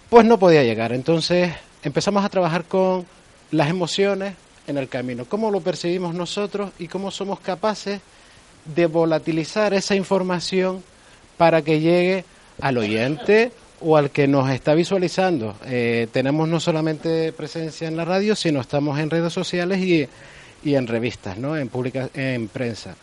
[0.08, 0.90] pues no podía llegar.
[0.94, 1.52] Entonces
[1.82, 3.04] empezamos a trabajar con
[3.50, 4.36] las emociones
[4.66, 8.00] en el camino, cómo lo percibimos nosotros y cómo somos capaces
[8.74, 10.82] de volatilizar esa información
[11.36, 12.24] para que llegue
[12.58, 13.52] al oyente
[13.82, 15.56] o al que nos está visualizando.
[15.66, 20.08] Eh, tenemos no solamente presencia en la radio, sino estamos en redes sociales y,
[20.64, 21.56] y en revistas, ¿no?
[21.56, 22.94] en, publica- en prensa.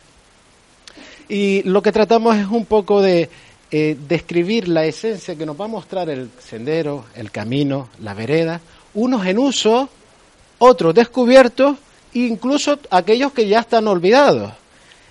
[1.28, 3.30] Y lo que tratamos es un poco de
[3.72, 8.62] eh, describir la esencia que nos va a mostrar el sendero, el camino, la vereda,
[8.96, 9.90] unos en uso,
[10.58, 11.78] otros descubiertos,
[12.14, 14.52] incluso aquellos que ya están olvidados.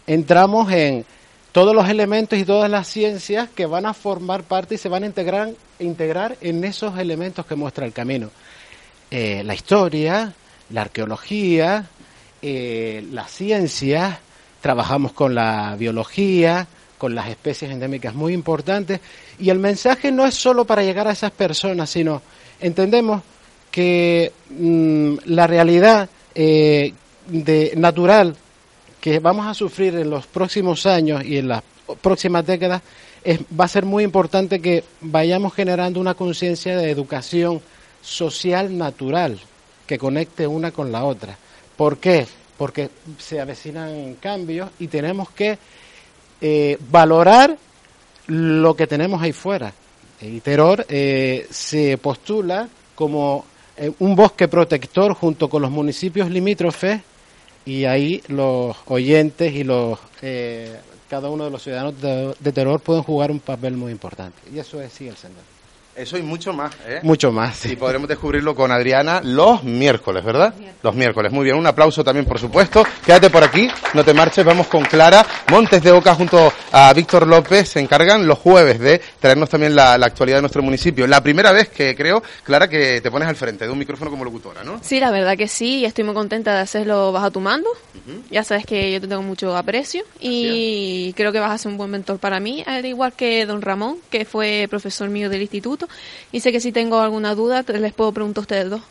[0.07, 1.05] Entramos en
[1.53, 5.05] todos los elementos y todas las ciencias que van a formar parte y se van
[5.05, 8.31] a integrar, integrar en esos elementos que muestra el camino.
[9.11, 10.33] Eh, la historia,
[10.71, 11.87] la arqueología,
[12.43, 14.19] eh, las ciencias,
[14.61, 16.67] trabajamos con la biología,
[16.97, 19.01] con las especies endémicas muy importantes,
[19.39, 22.23] y el mensaje no es solo para llegar a esas personas, sino
[22.61, 23.23] entendemos
[23.71, 26.93] que mm, la realidad eh,
[27.29, 28.35] de, natural
[29.01, 31.63] que vamos a sufrir en los próximos años y en las
[32.01, 32.83] próximas décadas
[33.23, 37.61] es, va a ser muy importante que vayamos generando una conciencia de educación
[38.03, 39.39] social natural
[39.87, 41.37] que conecte una con la otra.
[41.79, 42.27] ¿Por qué?
[42.57, 45.57] Porque se avecinan cambios y tenemos que
[46.41, 47.57] eh, valorar
[48.27, 49.73] lo que tenemos ahí fuera.
[50.21, 53.45] Y Teror eh, se postula como
[53.77, 57.01] eh, un bosque protector junto con los municipios limítrofes
[57.65, 60.01] y ahí los oyentes y los
[61.09, 64.37] cada uno de los ciudadanos de, de Terror pueden jugar un papel muy importante.
[64.53, 65.58] Y eso es sí el sendero.
[65.99, 67.01] Eso y mucho más, ¿eh?
[67.03, 67.57] Mucho más.
[67.57, 67.73] sí.
[67.73, 70.55] Y podremos descubrirlo con Adriana los miércoles, ¿verdad?
[70.83, 71.33] Los miércoles.
[71.33, 72.85] Muy bien, un aplauso también, por supuesto.
[73.05, 75.27] Quédate por aquí, no te marches, vamos con Clara.
[75.51, 79.99] Montes de Oca junto a Víctor López se encargan los jueves de traernos también la,
[79.99, 81.07] la actualidad de nuestro municipio.
[81.09, 84.25] La primera vez que creo, Clara, que te pones al frente de un micrófono como
[84.25, 84.79] locutora, ¿no?
[84.83, 87.69] Sí, la verdad que sí, y estoy muy contenta de hacerlo bajo tu mando.
[88.31, 91.77] Ya sabes que yo te tengo mucho aprecio y creo que vas a ser un
[91.79, 95.88] buen mentor para mí, al igual que don Ramón, que fue profesor mío del instituto.
[96.31, 98.83] Y sé que si tengo alguna duda, les puedo preguntar a ustedes dos.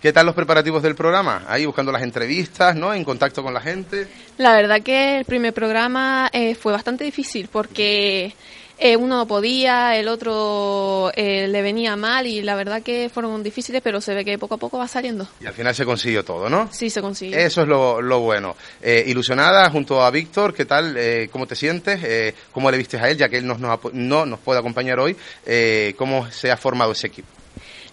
[0.00, 1.44] ¿Qué tal los preparativos del programa?
[1.48, 2.94] Ahí buscando las entrevistas, ¿no?
[2.94, 4.08] En contacto con la gente.
[4.38, 8.34] La verdad que el primer programa eh, fue bastante difícil porque
[8.80, 13.42] eh, uno no podía, el otro eh, le venía mal y la verdad que fueron
[13.42, 15.26] difíciles, pero se ve que poco a poco va saliendo.
[15.40, 16.68] Y al final se consiguió todo, ¿no?
[16.72, 17.36] Sí, se consiguió.
[17.36, 18.54] Eso es lo, lo bueno.
[18.80, 20.94] Eh, ilusionada junto a Víctor, ¿qué tal?
[20.96, 22.00] Eh, ¿Cómo te sientes?
[22.04, 25.00] Eh, ¿Cómo le vistes a él, ya que él nos, nos no nos puede acompañar
[25.00, 25.16] hoy?
[25.44, 27.28] Eh, ¿Cómo se ha formado ese equipo?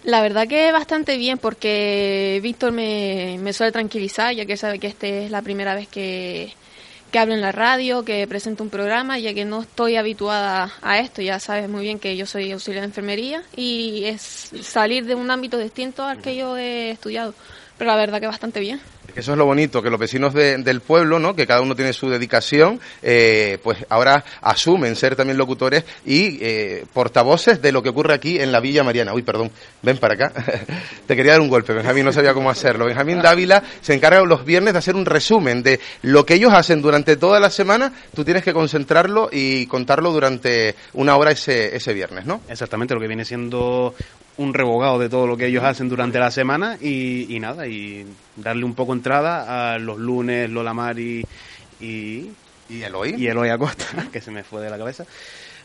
[0.04, 4.86] La verdad que bastante bien porque Víctor me, me suele tranquilizar, ya que sabe que
[4.86, 6.54] esta es la primera vez que,
[7.16, 10.98] que hablo en la radio, que presento un programa, ya que no estoy habituada a
[10.98, 11.22] esto.
[11.22, 15.30] Ya sabes muy bien que yo soy auxiliar de enfermería y es salir de un
[15.30, 17.32] ámbito distinto al que yo he estudiado.
[17.78, 18.80] Pero la verdad que bastante bien.
[19.12, 21.34] Que eso es lo bonito, que los vecinos de- del pueblo, ¿no?
[21.34, 26.84] que cada uno tiene su dedicación, eh, pues ahora asumen ser también locutores y eh,
[26.92, 29.14] portavoces de lo que ocurre aquí en la Villa Mariana.
[29.14, 29.50] Uy, perdón,
[29.82, 30.32] ven para acá.
[31.06, 32.86] Te quería dar un golpe, Benjamín, no sabía cómo hacerlo.
[32.86, 36.82] Benjamín Dávila se encarga los viernes de hacer un resumen de lo que ellos hacen
[36.82, 37.92] durante toda la semana.
[38.14, 42.40] Tú tienes que concentrarlo y contarlo durante una hora ese, ese viernes, ¿no?
[42.48, 43.94] Exactamente, lo que viene siendo
[44.38, 48.06] un revogado de todo lo que ellos hacen durante la semana y, y nada, y
[48.36, 51.24] darle un poco entrada a los lunes Lola Mari
[51.80, 52.30] y...
[52.68, 53.14] ¿Y Eloy?
[53.16, 55.04] Y Eloy Acosta, que se me fue de la cabeza.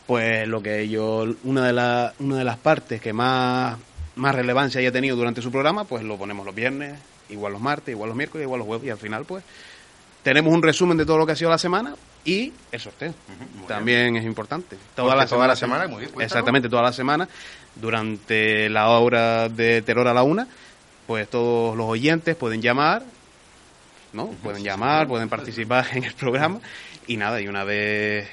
[0.06, 3.76] Pues lo que ellos, una de, la- una de las partes que más,
[4.16, 7.00] más relevancia haya tenido durante su programa, pues lo ponemos los viernes,
[7.30, 9.44] igual los martes, igual los miércoles, igual los jueves y al final pues
[10.22, 11.96] tenemos un resumen de todo lo que ha sido la semana
[12.26, 13.14] y el sorteo.
[13.68, 14.78] También es importante.
[14.96, 16.22] Porque toda la semana, muy bien.
[16.22, 17.28] Exactamente, toda la semana,
[17.76, 20.48] durante la hora de Terror a la Una,
[21.08, 23.04] pues todos los oyentes pueden llamar,
[24.14, 24.28] ¿no?
[24.44, 26.60] Pueden llamar, pueden participar en el programa
[27.08, 28.30] y nada, y una vez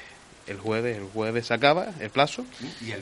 [0.48, 2.44] el jueves, el jueves se acaba el plazo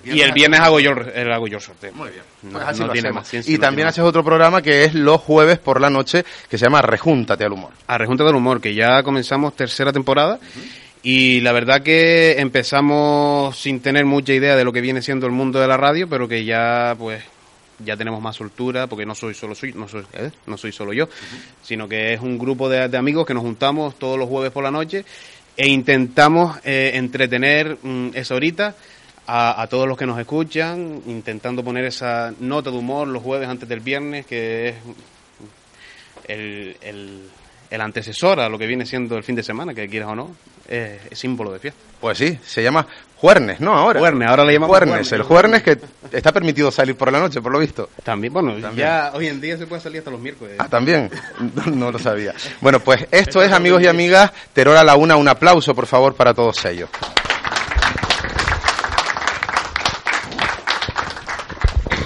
[0.04, 1.92] y el viernes, hago yo el, el- hago yo el sorteo.
[1.94, 2.22] Muy bien.
[2.42, 3.22] No, Pues así no lo tiene hacemos.
[3.22, 5.90] más ciencia, y no también tiene haces otro programa que es los jueves por la
[5.90, 7.70] noche, que se llama Rejúntate al humor.
[7.86, 10.38] a Rejunta del Humor, que ya comenzamos tercera temporada.
[11.02, 15.32] Y la verdad que empezamos sin tener mucha idea de lo que viene siendo el
[15.32, 17.22] mundo de la radio, pero que ya pues
[17.78, 20.30] ya tenemos más soltura, porque no soy solo soy, no soy, ¿eh?
[20.46, 21.08] no soy solo yo,
[21.62, 24.64] sino que es un grupo de, de amigos que nos juntamos todos los jueves por
[24.64, 25.04] la noche
[25.56, 28.74] e intentamos eh, entretener mm, esa horita
[29.26, 33.48] a, a todos los que nos escuchan, intentando poner esa nota de humor los jueves
[33.48, 34.74] antes del viernes, que es
[36.28, 37.28] el, el,
[37.70, 40.36] el antecesor a lo que viene siendo el fin de semana, que quieras o no,
[40.68, 41.80] es, es símbolo de fiesta.
[42.00, 42.86] Pues sí, se llama
[43.16, 43.74] Juernes, ¿no?
[43.74, 43.98] Ahora.
[44.00, 45.12] Juernes, ahora le llamamos Juernes, Juernes.
[45.12, 45.78] el Juernes que
[46.12, 47.88] está permitido salir por la noche, por lo visto.
[48.04, 48.74] También, bueno, También.
[48.76, 50.56] ya hoy en día se puede salir hasta los miércoles.
[50.58, 51.10] Ah, también.
[51.54, 52.34] No, no lo sabía.
[52.60, 55.16] Bueno, pues esto es, amigos y amigas, Terror a la Una.
[55.16, 56.90] Un aplauso, por favor, para todos ellos.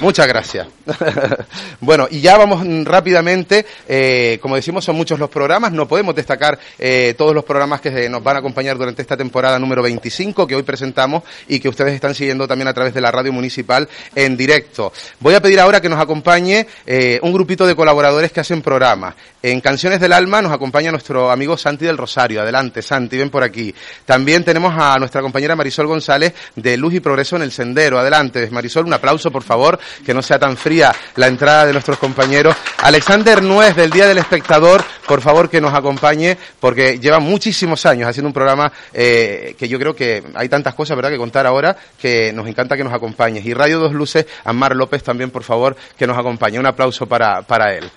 [0.00, 0.66] Muchas gracias.
[1.80, 3.66] bueno, y ya vamos rápidamente.
[3.88, 5.72] eh, como decimos, son muchos los programas.
[5.72, 9.58] No podemos destacar eh, todos los programas que nos van a acompañar durante esta temporada
[9.58, 13.10] número 25 que hoy presentamos y que ustedes están siguiendo también a través de la
[13.10, 14.92] radio municipal en directo.
[15.20, 19.14] Voy a pedir ahora que nos acompañe eh, un grupito de colaboradores que hacen programas.
[19.42, 22.42] En Canciones del Alma nos acompaña nuestro amigo Santi del Rosario.
[22.42, 23.74] Adelante, Santi, ven por aquí.
[24.04, 27.98] También tenemos a nuestra compañera Marisol González de Luz y Progreso en el Sendero.
[27.98, 31.98] Adelante, Marisol, un aplauso, por favor, que no sea tan fría la entrada de nuestros
[31.98, 32.56] compañeros.
[32.78, 38.08] Alexander Nuez del Día del Espectador, por favor, que nos acompañe, porque lleva muchísimos años
[38.08, 41.76] haciendo un programa eh, que yo creo que hay tantas cosas, ¿verdad?, que contar ahora,
[42.00, 43.44] que nos encanta que nos acompañes.
[43.44, 46.58] Y Radio Dos Luces, Amar López también, por favor, que nos acompañe.
[46.58, 47.90] Un aplauso para, para él.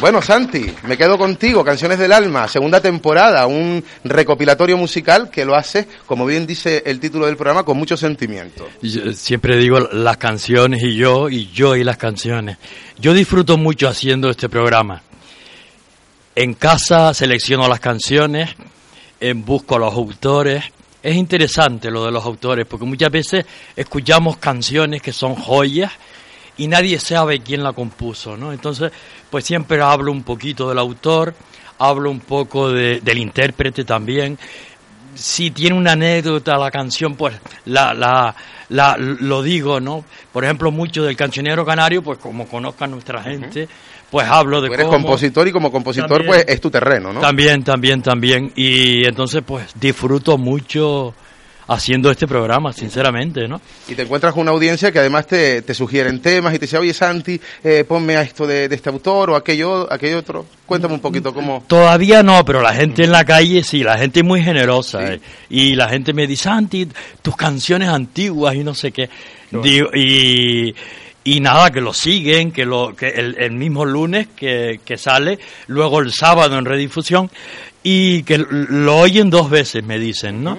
[0.00, 5.54] Bueno, Santi, me quedo contigo, Canciones del Alma, segunda temporada, un recopilatorio musical que lo
[5.54, 8.66] hace, como bien dice el título del programa, con mucho sentimiento.
[8.80, 12.56] Yo siempre digo las canciones y yo, y yo y las canciones.
[12.98, 15.02] Yo disfruto mucho haciendo este programa.
[16.34, 18.48] En casa selecciono las canciones,
[19.20, 20.64] en busco a los autores.
[21.02, 23.44] Es interesante lo de los autores, porque muchas veces
[23.76, 25.92] escuchamos canciones que son joyas
[26.62, 28.52] y nadie sabe quién la compuso, ¿no?
[28.52, 28.92] Entonces,
[29.30, 31.34] pues siempre hablo un poquito del autor,
[31.78, 34.38] hablo un poco de- del intérprete también.
[35.14, 37.34] Si tiene una anécdota la canción, pues
[37.66, 38.34] la, la,
[38.68, 40.04] la- lo digo, ¿no?
[40.32, 43.68] Por ejemplo, mucho del cancionero canario, pues como conozcan nuestra gente,
[44.10, 44.98] pues hablo de Tú eres cómo...
[44.98, 46.26] compositor y como compositor, También.
[46.28, 47.20] pues es tu terreno, ¿no?
[47.20, 48.52] También, también, también.
[48.54, 51.12] Y entonces, pues disfruto mucho
[51.72, 53.60] haciendo este programa, sinceramente, ¿no?
[53.86, 56.76] Y te encuentras con una audiencia que además te, te sugieren temas y te dice,
[56.76, 60.46] oye Santi, eh, ponme a esto de, de este autor o aquello, aquello otro.
[60.66, 61.62] Cuéntame un poquito cómo...
[61.68, 65.14] Todavía no, pero la gente en la calle sí, la gente es muy generosa.
[65.14, 65.20] eh.
[65.48, 66.88] Y la gente me dice, Santi,
[67.22, 69.08] tus canciones antiguas y no sé qué.
[69.52, 70.74] Digo, y,
[71.22, 75.38] y nada, que lo siguen, que, lo, que el, el mismo lunes que, que sale,
[75.68, 77.30] luego el sábado en redifusión,
[77.82, 80.58] y que lo oyen dos veces, me dicen, ¿no?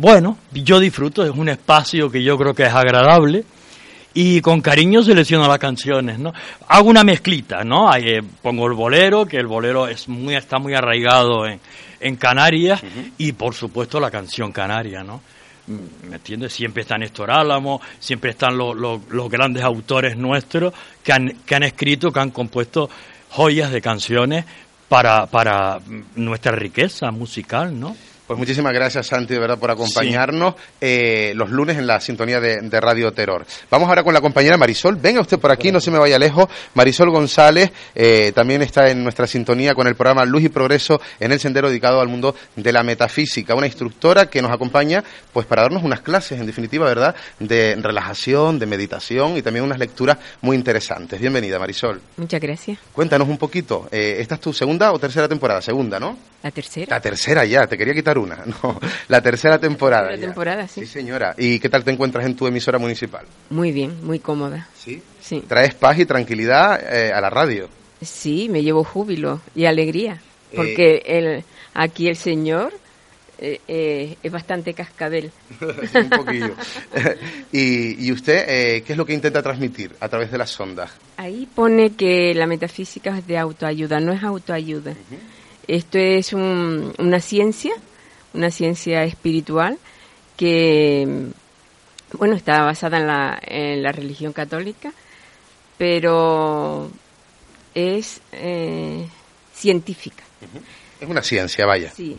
[0.00, 3.44] Bueno, yo disfruto, es un espacio que yo creo que es agradable
[4.14, 6.32] y con cariño selecciono las canciones, ¿no?
[6.68, 7.90] Hago una mezclita, ¿no?
[7.90, 11.58] Ahí, eh, pongo el bolero, que el bolero es muy, está muy arraigado en,
[11.98, 12.80] en Canarias
[13.18, 15.20] y por supuesto la canción canaria, ¿no?
[15.66, 16.52] ¿Me entiendes?
[16.52, 22.12] Siempre está Néstor Álamo, siempre están los, grandes autores nuestros que han, que han escrito,
[22.12, 22.88] que han compuesto
[23.30, 24.44] joyas de canciones
[24.88, 25.80] para, para
[26.14, 27.96] nuestra riqueza musical, ¿no?
[28.28, 32.58] Pues muchísimas gracias, Santi, de verdad, por acompañarnos eh, los lunes en la sintonía de,
[32.60, 33.46] de Radio Terror.
[33.70, 34.96] Vamos ahora con la compañera Marisol.
[34.96, 36.46] Venga usted por aquí, no se me vaya lejos.
[36.74, 41.32] Marisol González eh, también está en nuestra sintonía con el programa Luz y Progreso en
[41.32, 43.54] el sendero dedicado al mundo de la metafísica.
[43.54, 45.02] Una instructora que nos acompaña
[45.32, 49.78] pues para darnos unas clases, en definitiva, ¿verdad?, de relajación, de meditación y también unas
[49.78, 51.18] lecturas muy interesantes.
[51.18, 52.02] Bienvenida, Marisol.
[52.18, 52.78] Muchas gracias.
[52.92, 53.88] Cuéntanos un poquito.
[53.90, 55.62] eh, ¿Esta es tu segunda o tercera temporada?
[55.62, 56.18] Segunda, ¿no?
[56.42, 56.96] La tercera.
[56.96, 58.38] La tercera ya, te quería quitar una.
[58.62, 60.10] No, la tercera temporada.
[60.10, 60.26] La ya.
[60.26, 60.80] temporada, sí.
[60.80, 61.34] Sí, señora.
[61.36, 63.26] ¿Y qué tal te encuentras en tu emisora municipal?
[63.50, 64.68] Muy bien, muy cómoda.
[64.76, 65.02] ¿Sí?
[65.20, 65.44] Sí.
[65.46, 67.68] Traes paz y tranquilidad eh, a la radio.
[68.00, 70.20] Sí, me llevo júbilo y alegría.
[70.52, 70.56] Eh.
[70.56, 72.72] Porque el, aquí el señor
[73.40, 75.30] eh, eh, es bastante cascabel.
[75.60, 76.54] un poquillo.
[77.52, 80.90] y, y usted, eh, ¿qué es lo que intenta transmitir a través de las ondas?
[81.16, 84.94] Ahí pone que la metafísica es de autoayuda, no es autoayuda.
[85.68, 87.72] Esto es un- una ciencia,
[88.34, 89.78] una ciencia espiritual
[90.36, 91.26] que,
[92.14, 94.92] bueno, está basada en la, en la religión católica,
[95.76, 96.90] pero
[97.74, 99.06] es eh,
[99.54, 100.24] científica.
[101.00, 101.92] Es una ciencia, vaya.
[101.94, 102.16] Sí.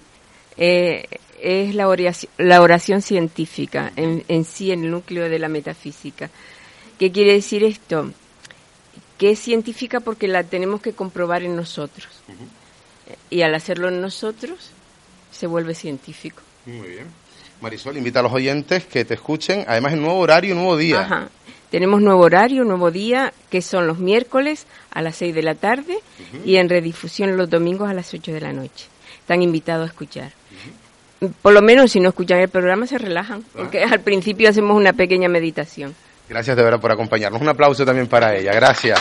[0.57, 1.05] Eh,
[1.41, 6.29] es la oración, la oración científica, en, en sí el núcleo de la metafísica.
[6.97, 8.11] ¿Qué quiere decir esto?
[9.17, 12.07] Que es científica porque la tenemos que comprobar en nosotros.
[13.29, 14.71] Y al hacerlo en nosotros,
[15.31, 16.41] se vuelve científico.
[16.65, 17.07] Muy bien.
[17.61, 21.01] Marisol, invita a los oyentes que te escuchen, además en nuevo horario, nuevo día.
[21.01, 21.29] Ajá.
[21.69, 25.99] Tenemos nuevo horario, nuevo día, que son los miércoles a las 6 de la tarde
[26.43, 28.87] y en redifusión los domingos a las 8 de la noche.
[29.19, 30.31] Están invitados a escuchar.
[31.41, 34.93] Por lo menos si no escuchan el programa se relajan, porque al principio hacemos una
[34.93, 35.93] pequeña meditación.
[36.27, 37.41] Gracias de verdad por acompañarnos.
[37.41, 38.53] Un aplauso también para ella.
[38.53, 38.99] Gracias.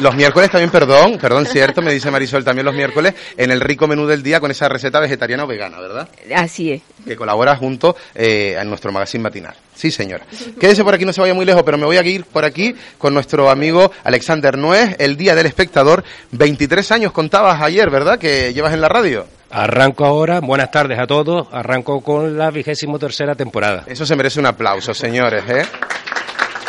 [0.00, 3.86] Los miércoles también, perdón, perdón, cierto, me dice Marisol, también los miércoles en el rico
[3.86, 6.08] menú del día con esa receta vegetariana o vegana, ¿verdad?
[6.34, 6.82] Así es.
[7.06, 9.54] Que colabora junto eh, a nuestro magazine matinal.
[9.74, 10.24] Sí, señora.
[10.58, 12.74] Quédese por aquí, no se vaya muy lejos, pero me voy a ir por aquí
[12.96, 16.02] con nuestro amigo Alexander Nuez, el Día del Espectador.
[16.32, 18.18] 23 años contabas ayer, ¿verdad?
[18.18, 19.26] Que llevas en la radio.
[19.50, 23.84] Arranco ahora, buenas tardes a todos, arranco con la vigésimo tercera temporada.
[23.86, 25.66] Eso se merece un aplauso, señores, ¿eh?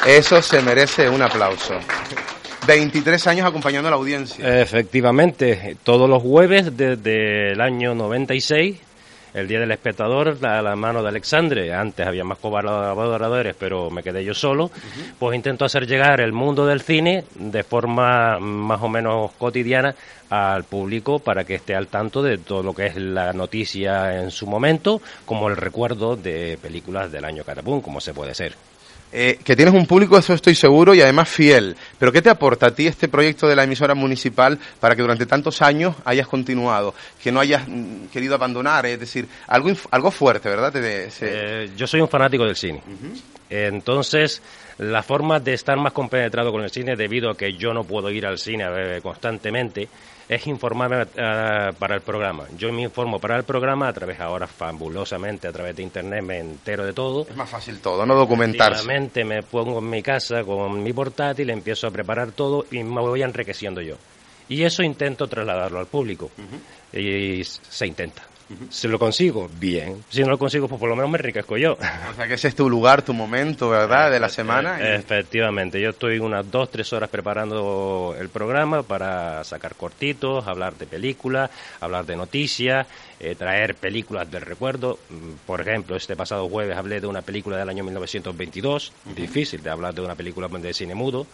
[0.05, 1.75] Eso se merece un aplauso.
[2.67, 4.61] 23 años acompañando a la audiencia.
[4.61, 8.77] Efectivamente, todos los jueves desde el año 96,
[9.33, 14.03] el Día del Espectador, a la mano de Alexandre, antes había más colaboradores, pero me
[14.03, 14.71] quedé yo solo,
[15.17, 19.95] pues intento hacer llegar el mundo del cine de forma más o menos cotidiana
[20.29, 24.31] al público para que esté al tanto de todo lo que es la noticia en
[24.31, 28.70] su momento, como el recuerdo de películas del año Catapum, como se puede ser.
[29.13, 31.75] Eh, que tienes un público, eso estoy seguro, y además fiel.
[31.99, 35.25] Pero ¿qué te aporta a ti este proyecto de la emisora municipal para que durante
[35.25, 36.93] tantos años hayas continuado?
[37.21, 40.71] Que no hayas mm, querido abandonar, es decir, algo, algo fuerte, ¿verdad?
[40.71, 42.81] Te de- se- Eh, yo soy un fanático del cine.
[43.49, 44.41] Entonces,
[44.77, 48.09] la forma de estar más compenetrado con el cine, debido a que yo no puedo
[48.09, 49.89] ir al cine eh, constantemente,
[50.27, 52.45] es informarme eh, para el programa.
[52.57, 56.39] Yo me informo para el programa a través ahora fabulosamente, a través de internet, me
[56.39, 57.27] entero de todo.
[57.29, 58.85] Es más fácil todo, no documentarse.
[59.23, 63.21] Me pongo en mi casa con mi portátil, empiezo a preparar todo y me voy
[63.21, 63.95] enriqueciendo yo.
[64.49, 66.29] Y eso intento trasladarlo al público.
[66.93, 68.30] Y se intenta.
[68.69, 70.03] Si lo consigo, bien.
[70.09, 71.73] Si no lo consigo, pues por lo menos me enriquezco yo.
[71.73, 74.11] O sea, que ese es tu lugar, tu momento, ¿verdad?
[74.11, 74.79] De la semana.
[74.95, 80.85] Efectivamente, yo estoy unas dos, tres horas preparando el programa para sacar cortitos, hablar de
[80.85, 81.49] películas,
[81.79, 82.87] hablar de noticias,
[83.19, 84.99] eh, traer películas del recuerdo.
[85.09, 89.69] Mm, Por ejemplo, este pasado jueves hablé de una película del año 1922, difícil de
[89.69, 91.25] hablar de una película de cine mudo.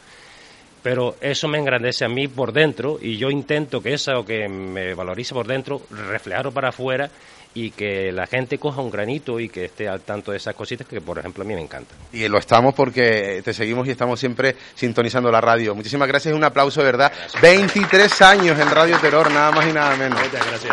[0.88, 4.94] Pero eso me engrandece a mí por dentro y yo intento que eso que me
[4.94, 7.10] valoriza por dentro, reflejarlo para afuera
[7.58, 10.86] y que la gente coja un granito y que esté al tanto de esas cositas
[10.86, 11.98] que, por ejemplo, a mí me encantan.
[12.14, 15.74] Y lo estamos porque te seguimos y estamos siempre sintonizando la radio.
[15.74, 17.12] Muchísimas gracias y un aplauso de verdad.
[17.42, 20.22] 23 años en Radio Terror, nada más y nada menos.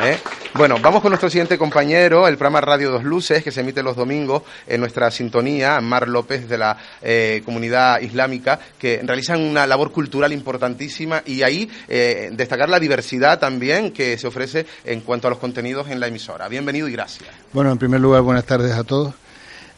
[0.02, 0.18] ¿Eh?
[0.52, 3.96] Bueno, vamos con nuestro siguiente compañero, el programa Radio Dos Luces, que se emite los
[3.96, 9.90] domingos en nuestra sintonía, Mar López de la eh, comunidad islámica, que realizan una labor
[9.90, 15.30] cultural importantísima y ahí eh, destacar la diversidad también que se ofrece en cuanto a
[15.30, 16.46] los contenidos en la emisora.
[16.46, 17.28] Bienvenido y gracias.
[17.52, 19.14] Bueno, en primer lugar, buenas tardes a todos.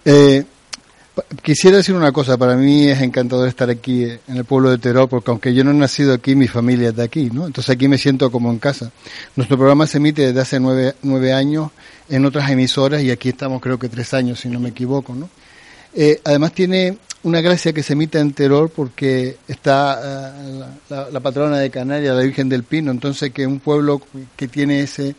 [0.05, 0.45] Eh,
[1.43, 5.09] quisiera decir una cosa, para mí es encantador estar aquí en el pueblo de Teró,
[5.09, 7.47] porque aunque yo no he nacido aquí, mi familia es de aquí, ¿no?
[7.47, 8.91] Entonces aquí me siento como en casa.
[9.35, 11.71] Nuestro programa se emite desde hace nueve, nueve años
[12.09, 15.29] en otras emisoras y aquí estamos creo que tres años, si no me equivoco, ¿no?
[15.95, 21.21] Eh, además tiene una gracia que se emite en Teror porque está la, la- la
[21.21, 24.01] patrona de Canarias, la Virgen del Pino, entonces que un pueblo
[24.37, 25.17] que tiene ese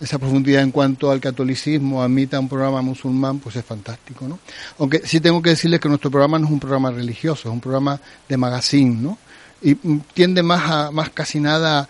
[0.00, 4.38] esa profundidad en cuanto al catolicismo admita un programa musulmán, pues es fantástico, ¿no?
[4.78, 7.60] Aunque sí tengo que decirles que nuestro programa no es un programa religioso, es un
[7.60, 9.18] programa de magazine, ¿no?
[9.62, 11.86] Y mm, tiende más a, más casi nada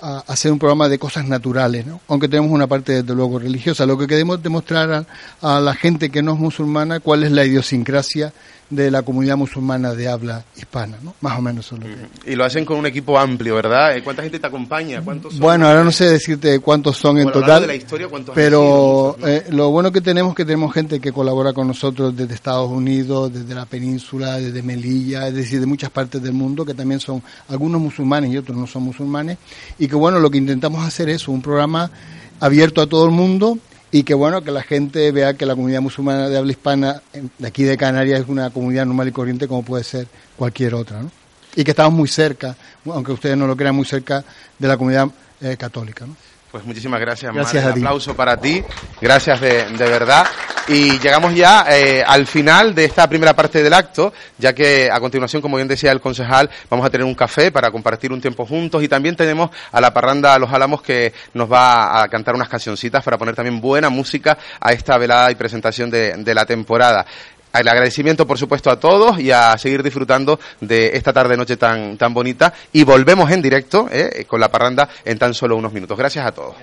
[0.00, 2.00] a, ser un programa de cosas naturales, ¿no?
[2.08, 3.84] Aunque tenemos una parte desde luego religiosa.
[3.84, 5.06] Lo que queremos demostrar
[5.42, 8.32] a la gente que no es musulmana cuál es la idiosincrasia
[8.70, 11.14] de la comunidad musulmana de habla hispana, ¿no?
[11.20, 12.30] Más o menos es lo que...
[12.32, 13.96] Y lo hacen con un equipo amplio, ¿verdad?
[13.96, 15.02] Eh, ¿Cuánta gente te acompaña?
[15.02, 15.40] ¿Cuántos son?
[15.40, 19.16] Bueno, ahora no sé decirte cuántos son en Bueno, total, de la historia, ¿cuántos pero
[19.26, 22.70] eh, lo bueno que tenemos es que tenemos gente que colabora con nosotros desde Estados
[22.70, 27.00] Unidos, desde la península, desde Melilla, es decir, de muchas partes del mundo, que también
[27.00, 29.38] son algunos musulmanes y otros no son musulmanes,
[29.78, 31.90] y que bueno, lo que intentamos hacer es un programa
[32.38, 33.58] abierto a todo el mundo
[33.92, 37.02] y que bueno, que la gente vea que la comunidad musulmana de habla hispana
[37.38, 41.02] de aquí de Canarias es una comunidad normal y corriente como puede ser cualquier otra,
[41.02, 41.10] ¿no?
[41.56, 44.24] Y que estamos muy cerca, aunque ustedes no lo crean, muy cerca
[44.56, 45.08] de la comunidad
[45.40, 46.14] eh, católica, ¿no?
[46.50, 47.42] Pues muchísimas gracias, Mar.
[47.44, 47.80] Gracias Un a ti.
[47.80, 48.62] aplauso para ti.
[49.00, 50.26] Gracias de, de verdad.
[50.66, 54.98] Y llegamos ya eh, al final de esta primera parte del acto, ya que a
[55.00, 58.44] continuación, como bien decía el concejal, vamos a tener un café para compartir un tiempo
[58.46, 62.48] juntos y también tenemos a la parranda Los Álamos que nos va a cantar unas
[62.48, 67.06] cancioncitas para poner también buena música a esta velada y presentación de, de la temporada.
[67.52, 72.14] El agradecimiento, por supuesto, a todos y a seguir disfrutando de esta tarde-noche tan, tan
[72.14, 72.52] bonita.
[72.72, 75.98] Y volvemos en directo eh, con la parranda en tan solo unos minutos.
[75.98, 76.54] Gracias a todos.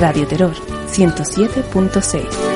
[0.00, 0.52] Radio Terror
[0.88, 2.51] 107.6.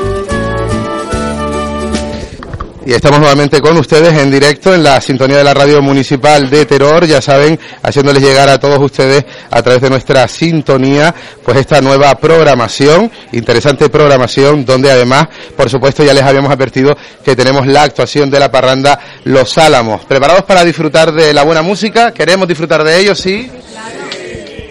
[2.87, 6.67] Y estamos nuevamente con ustedes en directo en la sintonía de la radio municipal de
[6.67, 11.13] Terror, ya saben, haciéndoles llegar a todos ustedes a través de nuestra sintonía,
[11.43, 15.27] pues esta nueva programación, interesante programación, donde además,
[15.57, 20.05] por supuesto, ya les habíamos advertido que tenemos la actuación de la parranda Los Álamos.
[20.05, 22.15] ¿Preparados para disfrutar de la buena música?
[22.15, 23.17] ¿Queremos disfrutar de ello?
[23.17, 23.51] Sí.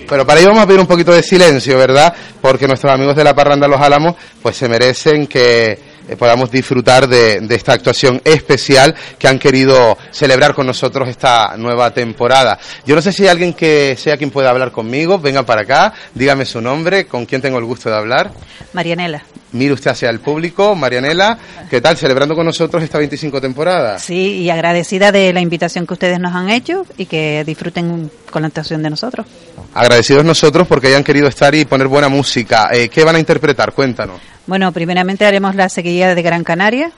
[0.07, 2.16] Pero para ello vamos a pedir un poquito de silencio, ¿verdad?
[2.39, 7.08] Porque nuestros amigos de la parranda Los Álamos, pues se merecen que eh, podamos disfrutar
[7.08, 12.58] de, de esta actuación especial que han querido celebrar con nosotros esta nueva temporada.
[12.86, 15.93] Yo no sé si hay alguien que sea quien pueda hablar conmigo, venga para acá,
[16.14, 18.32] dígame su nombre, con quién tengo el gusto de hablar.
[18.74, 19.24] Marianela.
[19.51, 21.38] Mire usted hacia el público, Marianela,
[21.70, 21.95] ¿qué tal?
[21.95, 23.99] Celebrando con nosotros esta 25 temporada.
[23.99, 28.41] Sí, y agradecida de la invitación que ustedes nos han hecho y que disfruten con
[28.41, 29.26] la actuación de nosotros.
[29.74, 32.70] Agradecidos nosotros porque hayan querido estar y poner buena música.
[32.74, 33.72] Eh, ¿Qué van a interpretar?
[33.72, 34.20] Cuéntanos.
[34.48, 36.91] Bueno, primeramente haremos la sequía de Gran Canaria,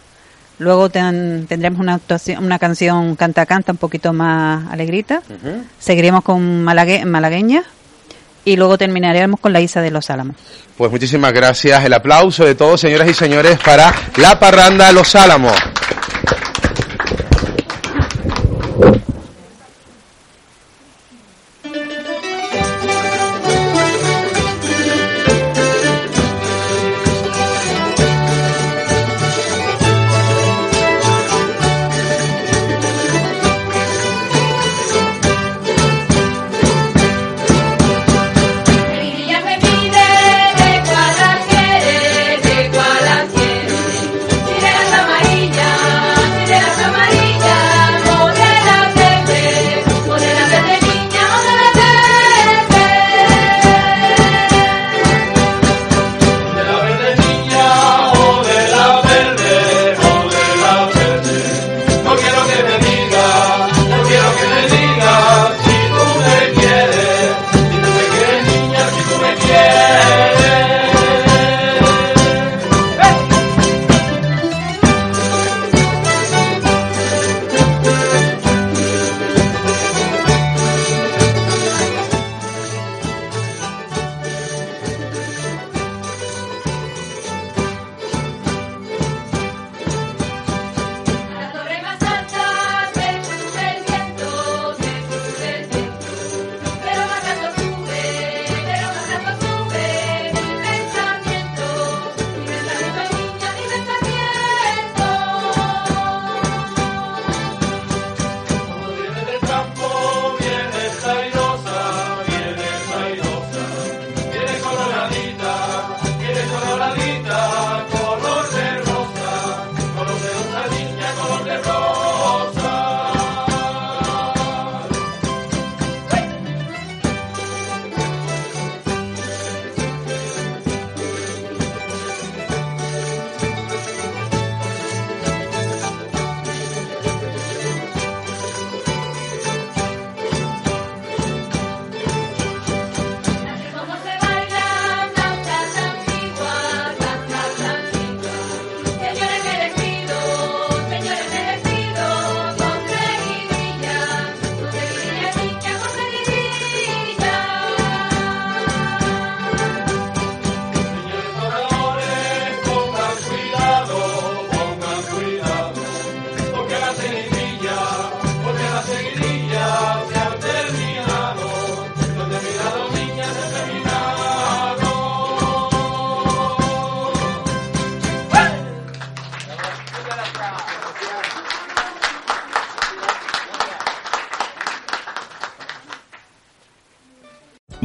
[0.59, 5.21] luego ten- tendremos una actuación, una canción canta canta un poquito más alegrita,
[5.79, 7.63] seguiremos con malague- malagueña
[8.43, 10.35] y luego terminaremos con la Isa de los Álamos.
[10.77, 11.83] Pues muchísimas gracias.
[11.83, 15.53] El aplauso de todos, señoras y señores, para la parranda Los Álamos.